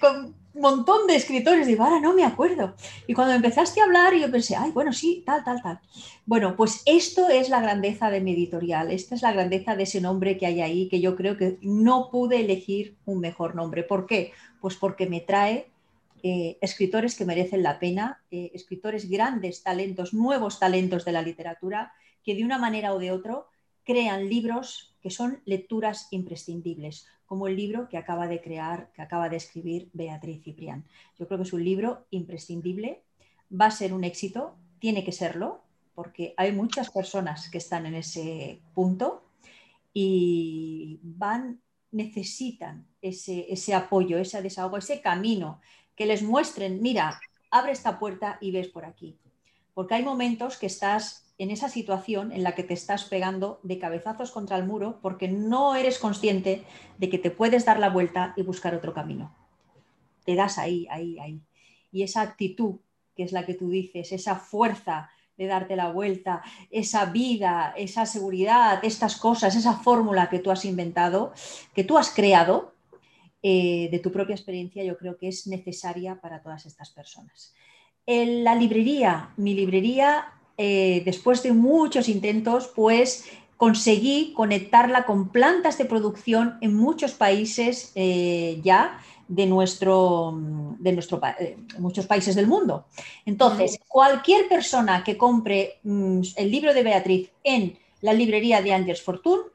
[0.00, 2.74] con un montón de escritores, digo, ahora no me acuerdo.
[3.06, 5.80] Y cuando empezaste a hablar, yo pensé, ay, bueno, sí, tal, tal, tal.
[6.24, 10.00] Bueno, pues esto es la grandeza de mi editorial, esta es la grandeza de ese
[10.00, 13.82] nombre que hay ahí, que yo creo que no pude elegir un mejor nombre.
[13.82, 14.32] ¿Por qué?
[14.62, 15.73] Pues porque me trae
[16.26, 21.92] eh, escritores que merecen la pena, eh, escritores grandes talentos, nuevos talentos de la literatura,
[22.22, 23.42] que de una manera o de otra
[23.84, 29.28] crean libros que son lecturas imprescindibles, como el libro que acaba de crear, que acaba
[29.28, 30.86] de escribir Beatriz Ciprián.
[31.18, 33.02] Yo creo que es un libro imprescindible,
[33.52, 35.60] va a ser un éxito, tiene que serlo,
[35.94, 39.26] porque hay muchas personas que están en ese punto
[39.92, 41.60] y van,
[41.92, 45.60] necesitan ese, ese apoyo, ese desahogo, ese camino
[45.96, 47.20] que les muestren, mira,
[47.50, 49.16] abre esta puerta y ves por aquí.
[49.74, 53.78] Porque hay momentos que estás en esa situación en la que te estás pegando de
[53.78, 56.64] cabezazos contra el muro porque no eres consciente
[56.98, 59.34] de que te puedes dar la vuelta y buscar otro camino.
[60.24, 61.40] Te das ahí, ahí, ahí.
[61.90, 62.76] Y esa actitud,
[63.16, 68.06] que es la que tú dices, esa fuerza de darte la vuelta, esa vida, esa
[68.06, 71.32] seguridad, estas cosas, esa fórmula que tú has inventado,
[71.74, 72.73] que tú has creado,
[73.46, 77.52] eh, de tu propia experiencia, yo creo que es necesaria para todas estas personas.
[78.06, 83.26] En la librería, mi librería, eh, después de muchos intentos, pues
[83.58, 90.40] conseguí conectarla con plantas de producción en muchos países eh, ya de nuestro,
[90.78, 91.20] de nuestro
[91.78, 92.86] muchos países del mundo.
[93.26, 99.02] Entonces, cualquier persona que compre mm, el libro de Beatriz en la librería de Angels
[99.02, 99.53] Fortune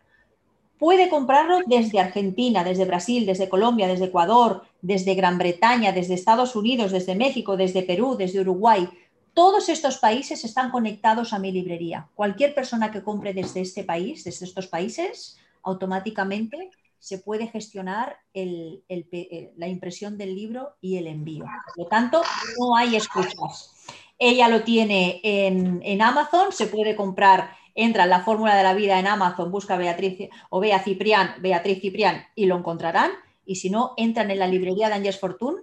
[0.80, 6.56] puede comprarlo desde Argentina, desde Brasil, desde Colombia, desde Ecuador, desde Gran Bretaña, desde Estados
[6.56, 8.90] Unidos, desde México, desde Perú, desde Uruguay.
[9.34, 12.08] Todos estos países están conectados a mi librería.
[12.16, 19.68] Cualquier persona que compre desde este país, desde estos países, automáticamente se puede gestionar la
[19.68, 21.46] impresión del libro y el envío.
[21.76, 22.22] Por lo tanto,
[22.58, 23.76] no hay excusas.
[24.18, 28.74] Ella lo tiene en, en Amazon, se puede comprar entra en la fórmula de la
[28.74, 33.12] vida en Amazon, busca Beatriz o Bea Ciprián, Beatriz Ciprián y lo encontrarán.
[33.46, 35.62] Y si no, entran en la librería de Angels Fortune.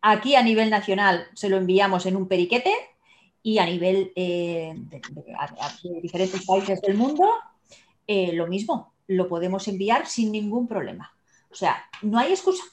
[0.00, 2.72] Aquí a nivel nacional se lo enviamos en un periquete
[3.42, 7.28] y a nivel eh, de, diferentes países del mundo,
[8.06, 11.14] eh, lo mismo, lo podemos enviar sin ningún problema.
[11.50, 12.64] O sea, no hay excusa.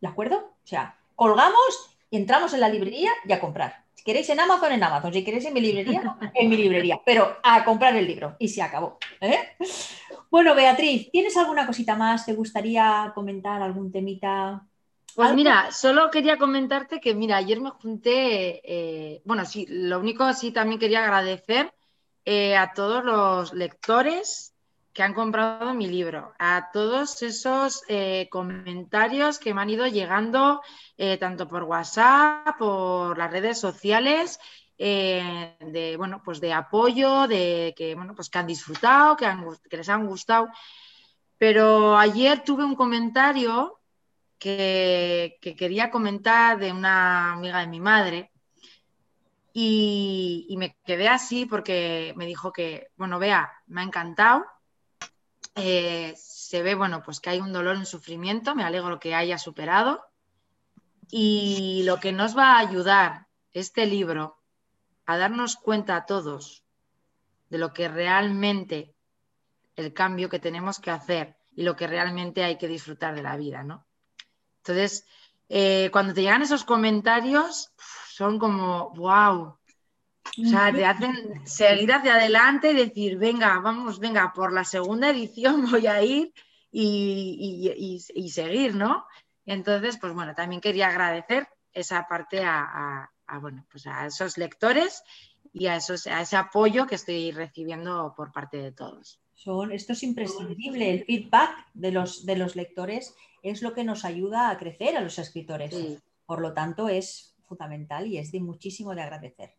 [0.00, 0.36] ¿De acuerdo?
[0.36, 5.12] O sea, colgamos entramos en la librería y a comprar queréis en Amazon, en Amazon.
[5.12, 7.00] Si queréis en mi librería, en mi librería.
[7.04, 8.36] Pero a comprar el libro.
[8.38, 8.98] Y se acabó.
[9.20, 9.56] ¿eh?
[10.30, 12.26] Bueno, Beatriz, ¿tienes alguna cosita más?
[12.26, 14.66] ¿Te gustaría comentar algún temita?
[15.14, 20.32] Pues mira, solo quería comentarte que, mira, ayer me junté, eh, bueno, sí, lo único
[20.32, 21.72] sí también quería agradecer
[22.24, 24.53] eh, a todos los lectores
[24.94, 30.62] que han comprado mi libro, a todos esos eh, comentarios que me han ido llegando
[30.96, 34.38] eh, tanto por WhatsApp, por las redes sociales,
[34.78, 39.26] eh, de bueno, pues de apoyo, de que bueno, pues que han disfrutado, que,
[39.76, 40.48] les han gustado.
[41.38, 43.80] Pero ayer tuve un comentario
[44.38, 48.30] que, que, quería comentar de una amiga de mi madre.
[49.52, 54.44] Y, y me quedé así porque me dijo que, bueno, vea, me ha encantado,
[55.54, 59.38] eh, se ve, bueno, pues que hay un dolor, un sufrimiento, me alegro que haya
[59.38, 60.04] superado.
[61.10, 64.38] Y lo que nos va a ayudar este libro
[65.06, 66.64] a darnos cuenta a todos
[67.50, 68.94] de lo que realmente
[69.76, 73.36] el cambio que tenemos que hacer y lo que realmente hay que disfrutar de la
[73.36, 73.86] vida, ¿no?
[74.58, 75.06] Entonces,
[75.48, 77.72] eh, cuando te llegan esos comentarios,
[78.08, 79.58] son como, wow,
[80.24, 85.10] o sea, te hacen seguir hacia adelante y decir, venga, vamos, venga, por la segunda
[85.10, 86.32] edición voy a ir
[86.70, 89.06] y, seguir, ¿no?
[89.46, 93.10] Entonces, pues bueno, también quería agradecer esa parte a,
[93.40, 95.02] bueno, pues a esos lectores
[95.52, 99.20] y a, esos, a ese apoyo que estoy recibiendo por parte de todos.
[99.34, 104.04] Son, esto es imprescindible, el feedback de los, de los lectores es lo que nos
[104.04, 105.74] ayuda a crecer a los escritores.
[106.24, 109.54] Por lo tanto, es fundamental y es de muchísimo de agradecer.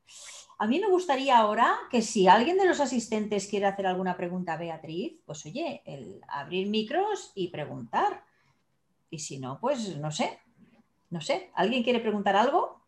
[0.58, 4.54] A mí me gustaría ahora que si alguien de los asistentes quiere hacer alguna pregunta
[4.54, 8.24] a Beatriz, pues oye, el abrir micros y preguntar.
[9.10, 10.40] Y si no, pues no sé,
[11.10, 12.82] no sé, ¿alguien quiere preguntar algo?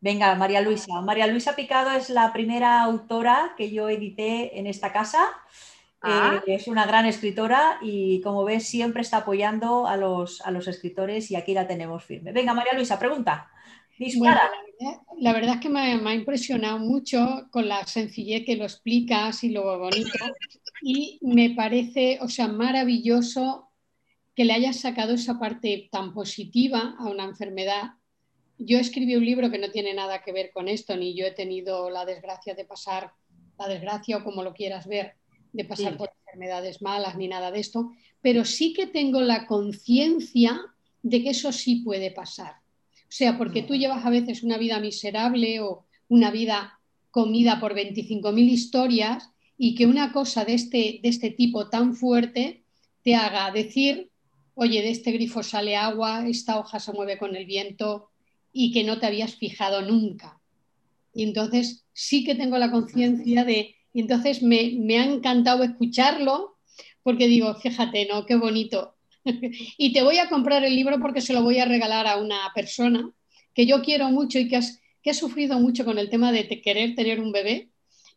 [0.00, 1.00] Venga, María Luisa.
[1.02, 5.28] María Luisa Picado es la primera autora que yo edité en esta casa.
[6.00, 6.40] Ah.
[6.46, 10.68] Eh, es una gran escritora y como ves siempre está apoyando a los, a los
[10.68, 12.32] escritores y aquí la tenemos firme.
[12.32, 13.50] Venga, María Luisa, pregunta
[15.18, 19.50] la, verdad, es que me, ha impresionado mucho con la sencillez que lo explicas y
[19.50, 20.10] lo bonito.
[20.82, 23.68] Y me parece, o sea, maravilloso
[24.34, 27.90] que le hayas sacado esa parte tan positiva a una enfermedad.
[28.56, 31.32] Yo escribí un libro que no tiene nada que ver con esto, ni yo he
[31.32, 33.12] tenido la desgracia de pasar,
[33.58, 35.14] la desgracia o como lo quieras ver,
[35.52, 37.90] de pasar por enfermedades malas ni nada de esto,
[38.22, 40.58] pero sí que tengo la conciencia
[41.02, 42.54] de que eso sí puede pasar.
[43.10, 46.78] O sea, porque tú llevas a veces una vida miserable o una vida
[47.10, 52.62] comida por 25.000 historias y que una cosa de este, de este tipo tan fuerte
[53.02, 54.12] te haga decir,
[54.54, 58.10] oye, de este grifo sale agua, esta hoja se mueve con el viento
[58.52, 60.40] y que no te habías fijado nunca.
[61.12, 66.58] Y entonces sí que tengo la conciencia de, y entonces me, me ha encantado escucharlo
[67.02, 68.24] porque digo, fíjate, ¿no?
[68.24, 68.94] Qué bonito.
[69.78, 72.50] y te voy a comprar el libro porque se lo voy a regalar a una
[72.54, 73.10] persona
[73.54, 77.20] que yo quiero mucho y que, ha sufrido mucho con el tema de querer tener
[77.20, 77.70] un bebé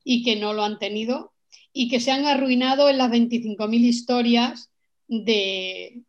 [0.03, 1.33] y que no lo han tenido
[1.71, 4.69] y que se han arruinado en las 25.000 historias
[5.07, 6.03] de,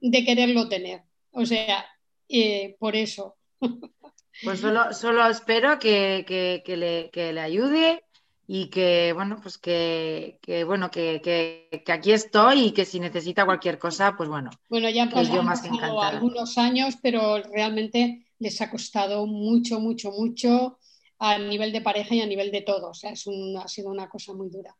[0.00, 1.02] quererlo tener.
[1.32, 1.84] O sea,
[2.28, 3.36] eh, por eso.
[4.42, 6.24] Pues solo, espero que,
[6.66, 8.04] le, ayude
[8.52, 14.16] y que, bueno, pues que, bueno, que, aquí estoy y que si necesita cualquier cosa,
[14.16, 14.50] pues bueno.
[14.68, 20.80] Bueno, ya han pasado algunos años, pero realmente les ha costado mucho, mucho, mucho
[21.20, 22.90] a nivel de pareja y a nivel de todo.
[22.90, 23.24] O sea, es
[23.56, 24.76] ha sido una cosa muy dura.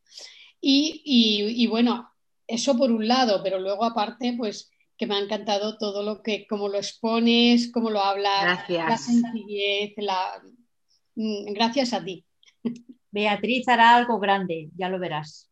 [0.60, 1.02] Y,
[1.56, 2.10] y, bueno,
[2.48, 6.44] eso por un lado, pero luego aparte, pues que me ha encantado todo lo que,
[6.48, 8.88] cómo lo expones, cómo lo hablas, Gracias.
[8.88, 10.42] la sencillez, la...
[11.14, 12.24] Mm, gracias a ti.
[13.10, 15.48] Beatriz hará algo grande, ya lo verás.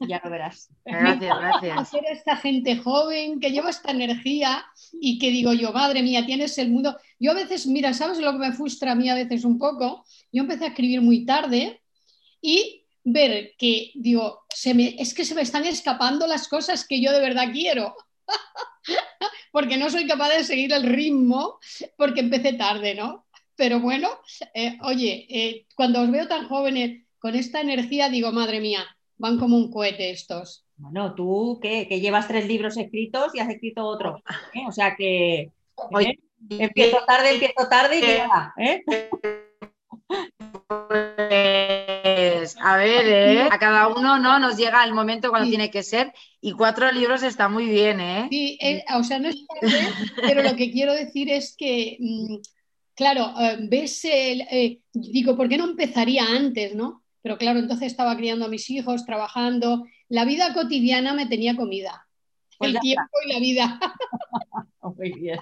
[0.00, 0.70] Ya lo verás.
[0.84, 1.78] Gracias, gracias.
[1.78, 6.56] Hacer esta gente joven que lleva esta energía y que digo yo, madre mía, tienes
[6.58, 6.96] el mundo.
[7.20, 10.04] Yo a veces, mira, ¿sabes lo que me frustra a mí a veces un poco?
[10.32, 11.82] Yo empecé a escribir muy tarde
[12.40, 17.02] y ver que, digo, se me, es que se me están escapando las cosas que
[17.02, 17.94] yo de verdad quiero.
[19.52, 21.58] porque no soy capaz de seguir el ritmo
[21.96, 23.26] porque empecé tarde, ¿no?
[23.62, 24.08] Pero bueno,
[24.54, 28.84] eh, oye, eh, cuando os veo tan jóvenes con esta energía, digo, madre mía,
[29.18, 30.66] van como un cohete estos.
[30.74, 34.20] Bueno, tú que, llevas tres libros escritos y has escrito otro.
[34.52, 34.64] ¿eh?
[34.66, 35.52] O sea que
[36.50, 38.52] empiezo tarde, empiezo tarde y llega.
[40.66, 46.12] Pues, a ver, a cada uno no nos llega el momento cuando tiene que ser
[46.40, 48.26] y cuatro libros está muy bien, ¿eh?
[48.28, 48.58] Sí,
[48.92, 49.78] o sea, no es tarde,
[50.16, 52.38] pero lo que quiero decir es que mm,
[53.02, 57.02] claro, eh, ves, el, eh, digo, ¿por qué no empezaría antes, no?
[57.20, 59.84] Pero claro, entonces estaba criando a mis hijos, trabajando.
[60.08, 62.06] La vida cotidiana me tenía comida.
[62.58, 63.80] Pues el tiempo y la vida.
[64.82, 65.40] Muy bien.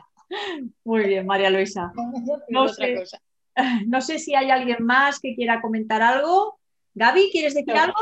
[0.84, 1.92] Muy bien, María Luisa.
[2.48, 3.02] No sé,
[3.86, 6.58] no sé si hay alguien más que quiera comentar algo.
[6.94, 8.00] Gaby, ¿quieres decir algo?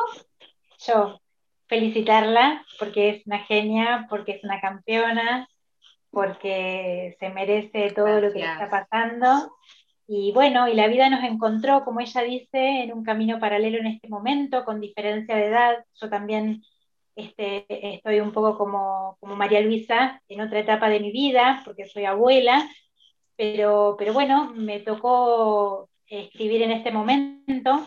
[0.86, 1.20] Yo,
[1.66, 5.48] felicitarla porque es una genia, porque es una campeona,
[6.18, 9.54] porque se merece todo lo que le está pasando.
[10.08, 13.86] Y bueno, y la vida nos encontró, como ella dice, en un camino paralelo en
[13.86, 15.84] este momento, con diferencia de edad.
[15.94, 16.64] Yo también
[17.14, 21.86] este, estoy un poco como, como María Luisa en otra etapa de mi vida, porque
[21.86, 22.68] soy abuela,
[23.36, 27.86] pero, pero bueno, me tocó escribir en este momento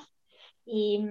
[0.65, 1.05] y,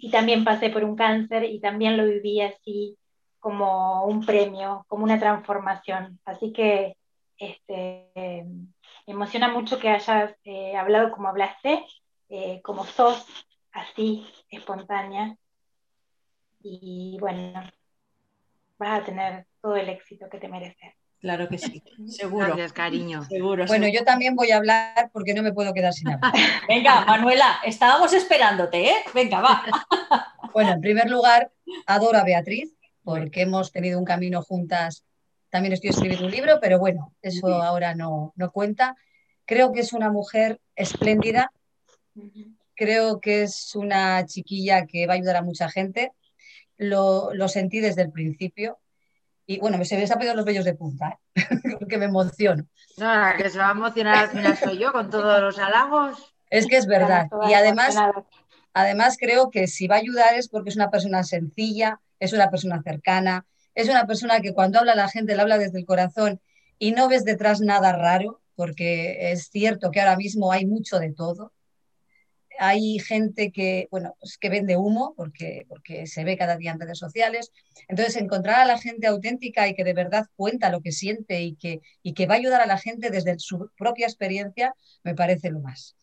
[0.00, 2.98] y también pasé por un cáncer y también lo viví así
[3.38, 6.18] como un premio, como una transformación.
[6.24, 6.96] Así que
[7.36, 8.66] este, me
[9.06, 11.84] emociona mucho que hayas eh, hablado como hablaste,
[12.28, 13.26] eh, como sos,
[13.72, 15.36] así, espontánea.
[16.62, 17.62] Y bueno,
[18.78, 20.94] vas a tener todo el éxito que te mereces.
[21.20, 22.46] Claro que sí, seguro.
[22.46, 23.24] Gracias, cariño.
[23.24, 23.66] Seguro.
[23.66, 26.32] Bueno, yo también voy a hablar porque no me puedo quedar sin hablar.
[26.68, 28.96] Venga, Manuela, estábamos esperándote, ¿eh?
[29.14, 29.64] Venga, va.
[30.54, 31.52] Bueno, en primer lugar,
[31.86, 32.74] adoro a Beatriz,
[33.08, 35.02] porque hemos tenido un camino juntas.
[35.48, 38.96] También estoy escribiendo un libro, pero bueno, eso ahora no, no cuenta.
[39.46, 41.50] Creo que es una mujer espléndida.
[42.74, 46.12] Creo que es una chiquilla que va a ayudar a mucha gente.
[46.76, 48.78] Lo, lo sentí desde el principio.
[49.46, 51.42] Y bueno, se me han pedido los vellos de punta, ¿eh?
[51.78, 52.66] porque me emociono.
[52.98, 56.34] No, la que se va a emocionar al final soy yo con todos los halagos.
[56.50, 57.26] Es que es verdad.
[57.48, 57.96] Y además,
[58.74, 62.50] además creo que si va a ayudar es porque es una persona sencilla, es una
[62.50, 66.40] persona cercana, es una persona que cuando habla la gente le habla desde el corazón
[66.78, 71.12] y no ves detrás nada raro, porque es cierto que ahora mismo hay mucho de
[71.12, 71.52] todo.
[72.58, 76.80] Hay gente que, bueno, pues que vende humo porque, porque se ve cada día en
[76.80, 77.52] redes sociales.
[77.86, 81.54] Entonces, encontrar a la gente auténtica y que de verdad cuenta lo que siente y
[81.54, 85.50] que, y que va a ayudar a la gente desde su propia experiencia, me parece
[85.50, 85.96] lo más.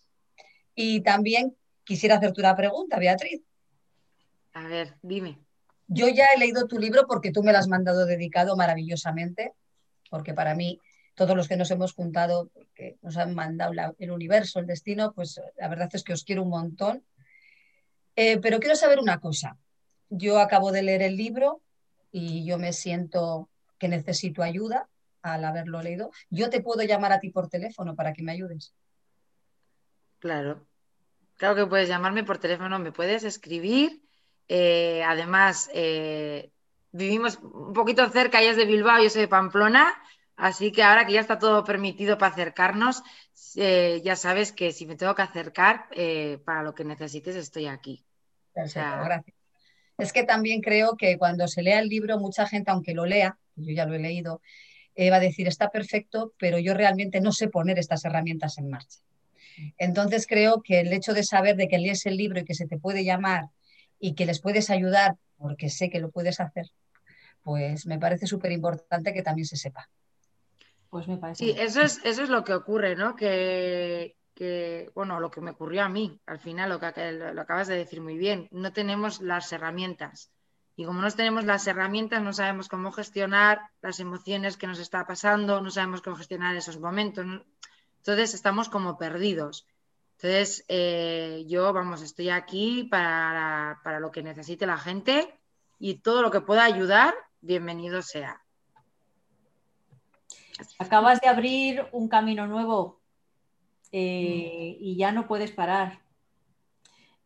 [0.76, 3.42] Y también quisiera hacerte una pregunta, Beatriz.
[4.54, 5.45] A ver, dime.
[5.88, 9.54] Yo ya he leído tu libro porque tú me lo has mandado dedicado maravillosamente
[10.10, 10.80] porque para mí
[11.14, 15.42] todos los que nos hemos juntado, que nos han mandado el universo, el destino, pues
[15.58, 17.04] la verdad es que os quiero un montón.
[18.16, 19.58] Eh, pero quiero saber una cosa.
[20.10, 21.62] Yo acabo de leer el libro
[22.12, 24.90] y yo me siento que necesito ayuda
[25.22, 26.12] al haberlo leído.
[26.30, 28.74] Yo te puedo llamar a ti por teléfono para que me ayudes.
[30.20, 30.66] Claro,
[31.36, 34.05] claro que puedes llamarme por teléfono, me puedes escribir.
[34.48, 36.52] Eh, además, eh,
[36.92, 39.94] vivimos un poquito cerca, ella es de Bilbao, yo soy de Pamplona,
[40.36, 43.04] así que ahora que ya está todo permitido para acercarnos,
[43.56, 45.88] eh, ya sabes que si me tengo que acercar,
[46.46, 48.06] para lo que necesites estoy aquí.
[49.06, 49.36] gracias.
[49.98, 53.38] Es que también creo que cuando se lea el libro, mucha gente, aunque lo lea,
[53.56, 54.42] yo ya lo he leído,
[54.98, 59.00] va a decir, está perfecto, pero yo realmente no sé poner estas herramientas en marcha.
[59.78, 62.68] Entonces creo que el hecho de saber de que lees el libro y que se
[62.68, 63.50] te puede llamar
[64.06, 66.68] y que les puedes ayudar porque sé que lo puedes hacer,
[67.42, 69.90] pues me parece súper importante que también se sepa.
[70.92, 71.44] Pues me parece.
[71.44, 73.16] Sí, eso es, eso es lo que ocurre, ¿no?
[73.16, 74.16] Que,
[74.94, 78.00] bueno, lo que me ocurrió a mí, al final, lo que lo acabas de decir
[78.00, 80.30] muy bien, no tenemos las herramientas.
[80.76, 85.08] Y como no tenemos las herramientas, no sabemos cómo gestionar las emociones que nos está
[85.08, 87.26] pasando, no sabemos cómo gestionar esos momentos.
[87.98, 89.66] Entonces estamos como perdidos.
[90.16, 95.38] Entonces, eh, yo, vamos, estoy aquí para, lo que necesite la gente
[95.78, 98.42] y todo lo que pueda ayudar, bienvenido sea.
[100.80, 103.02] Acabas de abrir un camino nuevo
[103.92, 106.00] eh, y ya no puedes parar.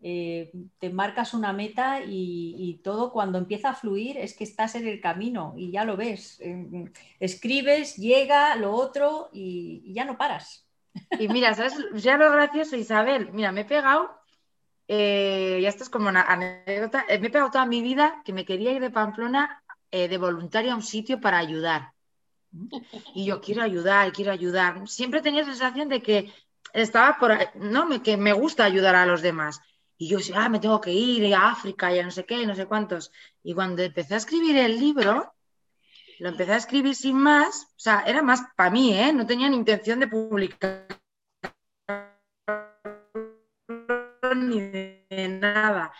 [0.01, 4.87] Eh, te marcas una meta y, todo cuando empieza a fluir es que estás en
[4.87, 6.41] el camino y ya lo ves.
[7.19, 10.68] escribes, llega lo otro y ya no paras.
[11.19, 11.73] Y mira, ¿sabes?
[11.95, 14.11] Ya lo gracioso, Isabel, mira, me he pegado,
[14.87, 18.33] eh, ya esto es como una anécdota, eh, me he pegado toda mi vida que
[18.33, 21.93] me quería ir de Pamplona eh, de voluntario a un sitio para ayudar.
[23.13, 24.87] Y yo quiero ayudar, quiero ayudar.
[24.87, 26.33] Siempre tenía sensación de que
[26.73, 29.61] estaba por ahí, no, me, que me gusta ayudar a los demás.
[29.97, 32.55] Y yo decía, ah, me tengo que ir a África, ya no sé qué, no
[32.55, 33.11] sé cuántos.
[33.43, 35.33] Y cuando empecé a escribir el libro,
[36.20, 39.13] lo empecé a escribir sin más, o sea, era más para mí, ¿eh?
[39.13, 40.88] No tenía ni intención de publicar
[44.36, 45.91] ni de nada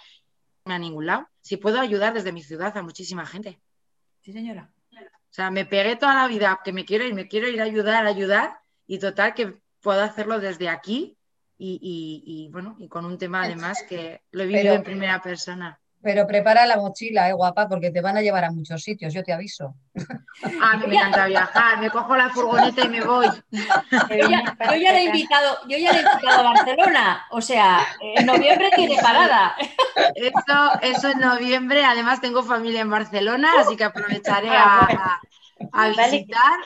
[0.66, 1.28] a ningún lado.
[1.42, 3.60] Si puedo ayudar desde mi ciudad a muchísima gente.
[4.22, 4.72] Sí, señora.
[4.92, 7.66] O sea, me pegué toda la vida que me quiero ir, me quiero ir a
[7.66, 11.18] ayudar, a ayudar, y total que puedo hacerlo desde aquí
[11.58, 15.80] y, bueno, y con un tema además que lo he vivido en primera persona.
[16.02, 19.22] Pero prepara la mochila, eh, guapa, porque te van a llevar a muchos sitios, yo
[19.22, 19.76] te aviso.
[20.62, 23.28] A mí me encanta viajar, me cojo la furgoneta y me voy.
[23.52, 28.26] Yo ya, le he invitado, yo ya le he invitado a Barcelona, o sea, en
[28.26, 29.56] noviembre tiene parada.
[30.16, 35.20] Eso, eso en noviembre, además tengo familia en Barcelona, así que aprovecharé a,
[35.74, 36.60] a visitar.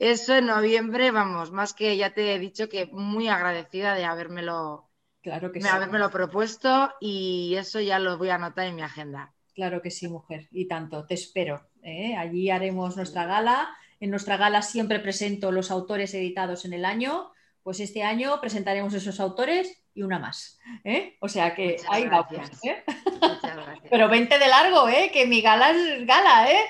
[0.00, 4.89] Eso en noviembre, vamos, más que ya te he dicho que muy agradecida de habérmelo
[5.22, 5.68] Claro que sí.
[5.68, 9.32] Haberme lo propuesto y eso ya lo voy a anotar en mi agenda.
[9.54, 11.68] Claro que sí, mujer, y tanto, te espero.
[11.82, 12.16] ¿eh?
[12.16, 13.68] Allí haremos nuestra gala.
[13.98, 17.32] En nuestra gala siempre presento los autores editados en el año.
[17.62, 20.58] Pues este año presentaremos esos autores y una más.
[20.84, 21.18] ¿eh?
[21.20, 22.50] O sea que ahí vamos.
[22.64, 22.82] ¿eh?
[23.90, 25.10] Pero vente de largo, ¿eh?
[25.12, 26.64] que mi gala es gala, ¿eh?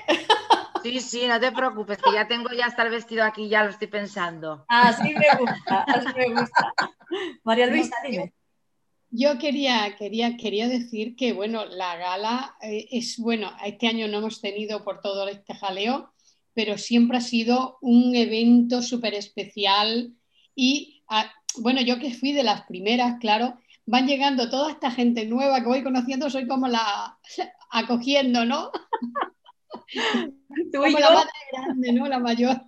[0.82, 3.70] Sí, sí, no te preocupes, que ya tengo ya hasta el vestido aquí, ya lo
[3.70, 4.64] estoy pensando.
[4.68, 6.72] Así me gusta, así me gusta.
[7.44, 8.32] María Luisa, dime.
[9.12, 14.18] Yo quería, quería, quería decir que, bueno, la gala eh, es, bueno, este año no
[14.18, 16.12] hemos tenido por todo este jaleo,
[16.54, 20.14] pero siempre ha sido un evento súper especial
[20.54, 25.26] y, ah, bueno, yo que fui de las primeras, claro, van llegando toda esta gente
[25.26, 27.18] nueva que voy conociendo, soy como la
[27.70, 28.70] acogiendo, ¿no?
[30.72, 32.06] como la madre grande, ¿no?
[32.06, 32.62] La mayor.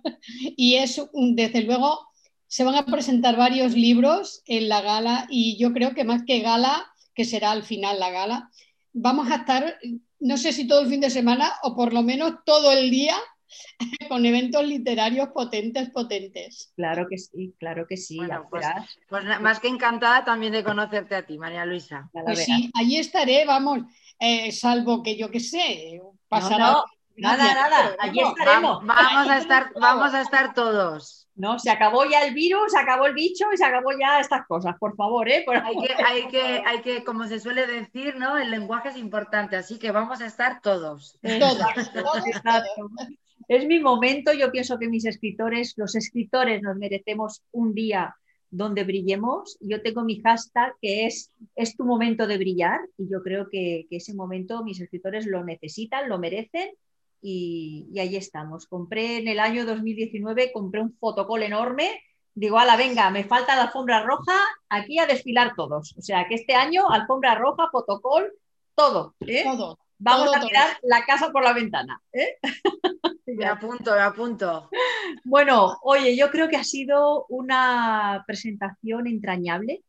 [0.57, 2.09] Y es, un, desde luego,
[2.53, 6.41] se van a presentar varios libros en la gala y yo creo que más que
[6.41, 6.85] gala,
[7.15, 8.51] que será al final la gala,
[8.91, 9.79] vamos a estar,
[10.19, 13.15] no sé si todo el fin de semana o por lo menos todo el día
[14.07, 16.71] con eventos literarios potentes, potentes.
[16.75, 18.19] Claro que sí, claro que sí.
[18.51, 18.67] pues,
[19.09, 22.07] pues más que encantada también de conocerte a ti, María Luisa.
[22.11, 23.79] Pues sí, allí estaré, vamos,
[24.19, 26.83] eh, salvo que yo qué sé, pasará.
[27.17, 28.85] Nada, nada, allí estaremos.
[28.85, 31.23] Vamos a estar, vamos a estar todos.
[31.35, 31.57] ¿no?
[31.57, 34.75] Se acabó ya el virus, se acabó el bicho y se acabó ya estas cosas,
[34.79, 35.43] por favor, ¿eh?
[35.47, 38.37] hay, que, hay, que, hay que, como se suele decir, ¿no?
[38.37, 41.19] El lenguaje es importante, así que vamos a estar todos.
[43.49, 48.15] Es mi momento, yo pienso que mis escritores, los escritores nos merecemos un día
[48.49, 49.57] donde brillemos.
[49.59, 53.85] Yo tengo mi hashtag que es es tu momento de brillar y yo creo que,
[53.89, 56.69] que ese momento mis escritores lo necesitan, lo merecen
[57.23, 58.67] y, y ahí estamos.
[58.67, 62.01] Compré en el año 2019, compré un fotocol enorme
[62.35, 64.33] digo, ala, venga, me falta la alfombra roja,
[64.69, 65.95] aquí a desfilar todos.
[65.97, 68.31] O sea, que este año, alfombra roja, fotocol,
[68.75, 69.15] todo.
[69.21, 69.43] ¿eh?
[69.43, 69.79] Todo.
[69.99, 72.01] Vamos a tirar la casa por la ventana.
[72.11, 72.37] ¿eh?
[73.25, 74.69] me apunto, me apunto.
[75.23, 79.83] Bueno, oye, yo creo que ha sido una presentación entrañable.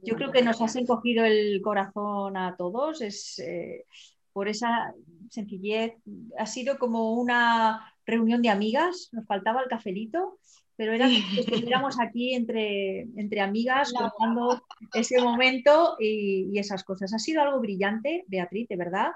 [0.00, 3.02] Yo creo que nos has encogido el corazón a todos.
[3.02, 3.84] Es eh,
[4.32, 4.94] por esa
[5.30, 5.94] sencillez.
[6.38, 9.08] Ha sido como una reunión de amigas.
[9.12, 10.38] Nos faltaba el cafelito
[10.78, 14.62] pero era que estuviéramos aquí entre, entre amigas contando
[14.94, 17.12] ese momento y, esas cosas.
[17.12, 19.08] Ha sido algo brillante, Beatriz, de verdad.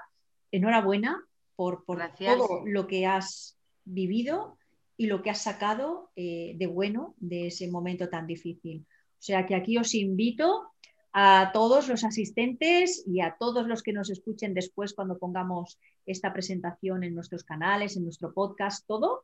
[0.51, 1.23] Enhorabuena
[1.55, 4.57] por, por todo lo que has vivido
[4.97, 8.85] y lo que has sacado eh, de bueno de ese momento tan difícil.
[8.85, 10.72] O sea que aquí os invito
[11.13, 16.33] a todos los asistentes y a todos los que nos escuchen después cuando pongamos esta
[16.33, 19.23] presentación en nuestros canales, en nuestro podcast, todo,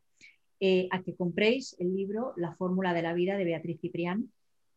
[0.60, 4.32] eh, a que compréis el libro La fórmula de la vida de Beatriz Ciprián,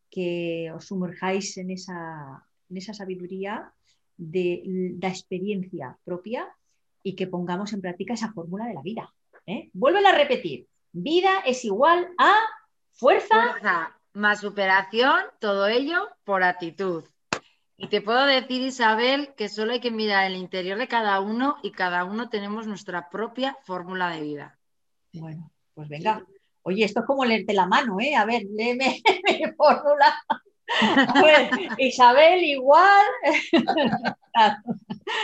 [0.09, 3.71] que os sumerjáis en esa, en esa sabiduría
[4.17, 4.63] de
[4.99, 6.47] la experiencia propia
[7.03, 9.13] y que pongamos en práctica esa fórmula de la vida.
[9.45, 9.69] ¿eh?
[9.73, 12.33] Vuelvo a repetir, vida es igual a
[12.91, 13.51] fuerza.
[13.51, 17.03] fuerza más superación, todo ello por actitud.
[17.77, 21.57] Y te puedo decir, Isabel, que solo hay que mirar el interior de cada uno
[21.63, 24.57] y cada uno tenemos nuestra propia fórmula de vida.
[25.13, 26.25] Bueno, pues venga.
[26.61, 28.15] Oye, esto es como leerte la mano, ¿eh?
[28.15, 30.15] A ver, léeme mi fórmula.
[31.77, 33.05] Isabel, igual.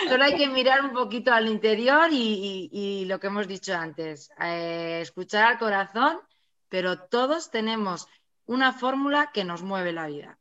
[0.10, 5.00] Solo hay que mirar un poquito al interior y, lo que hemos dicho antes, eh,
[5.02, 6.20] escuchar al corazón,
[6.68, 8.08] pero todos tenemos
[8.50, 10.40] una fórmula que nos mueve la vida.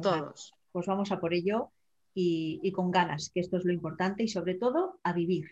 [0.00, 0.54] Todos.
[0.72, 1.70] Pues vamos a por ello
[2.14, 5.46] y con ganas, que esto es lo importante y sobre todo a vivir.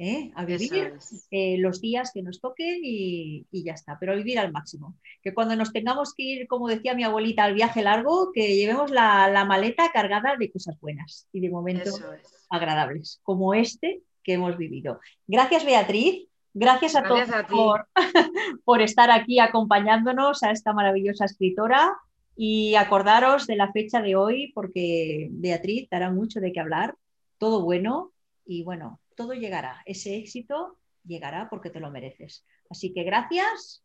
[0.00, 0.32] ¿eh?
[0.34, 0.94] a vivir
[1.30, 4.96] eh, los días que nos toquen y, ya está, pero a vivir al máximo.
[5.22, 8.90] Que cuando nos tengamos que ir, como decía mi abuelita, al viaje largo, que llevemos
[8.90, 12.02] la, maleta cargada de cosas buenas y de momentos
[12.48, 15.00] agradables, como este que hemos vivido.
[15.26, 16.29] Gracias, Beatriz.
[16.52, 17.86] Gracias a todos Por,
[18.64, 21.96] por estar aquí acompañándonos a esta maravillosa escritora
[22.36, 26.96] y acordaros de la fecha de hoy porque Beatriz dará mucho de qué hablar,
[27.38, 28.12] todo bueno
[28.44, 32.44] y bueno, todo llegará, ese éxito llegará porque te lo mereces.
[32.68, 33.84] Así que gracias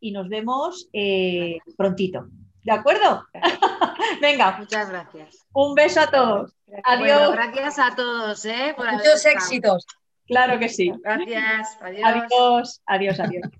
[0.00, 2.28] y nos vemos eh, prontito.
[2.62, 3.26] ¿De acuerdo?
[4.20, 4.58] Venga.
[4.58, 5.46] Muchas gracias.
[5.52, 6.54] Un beso a todos.
[6.84, 7.32] Adiós.
[7.32, 8.44] gracias a todos.
[8.44, 8.74] ¿eh?
[8.76, 9.86] Muchos éxitos.
[10.28, 10.92] Claro que sí.
[11.02, 11.76] Gracias.
[11.80, 12.82] Adiós.
[12.86, 13.50] Adiós, adiós.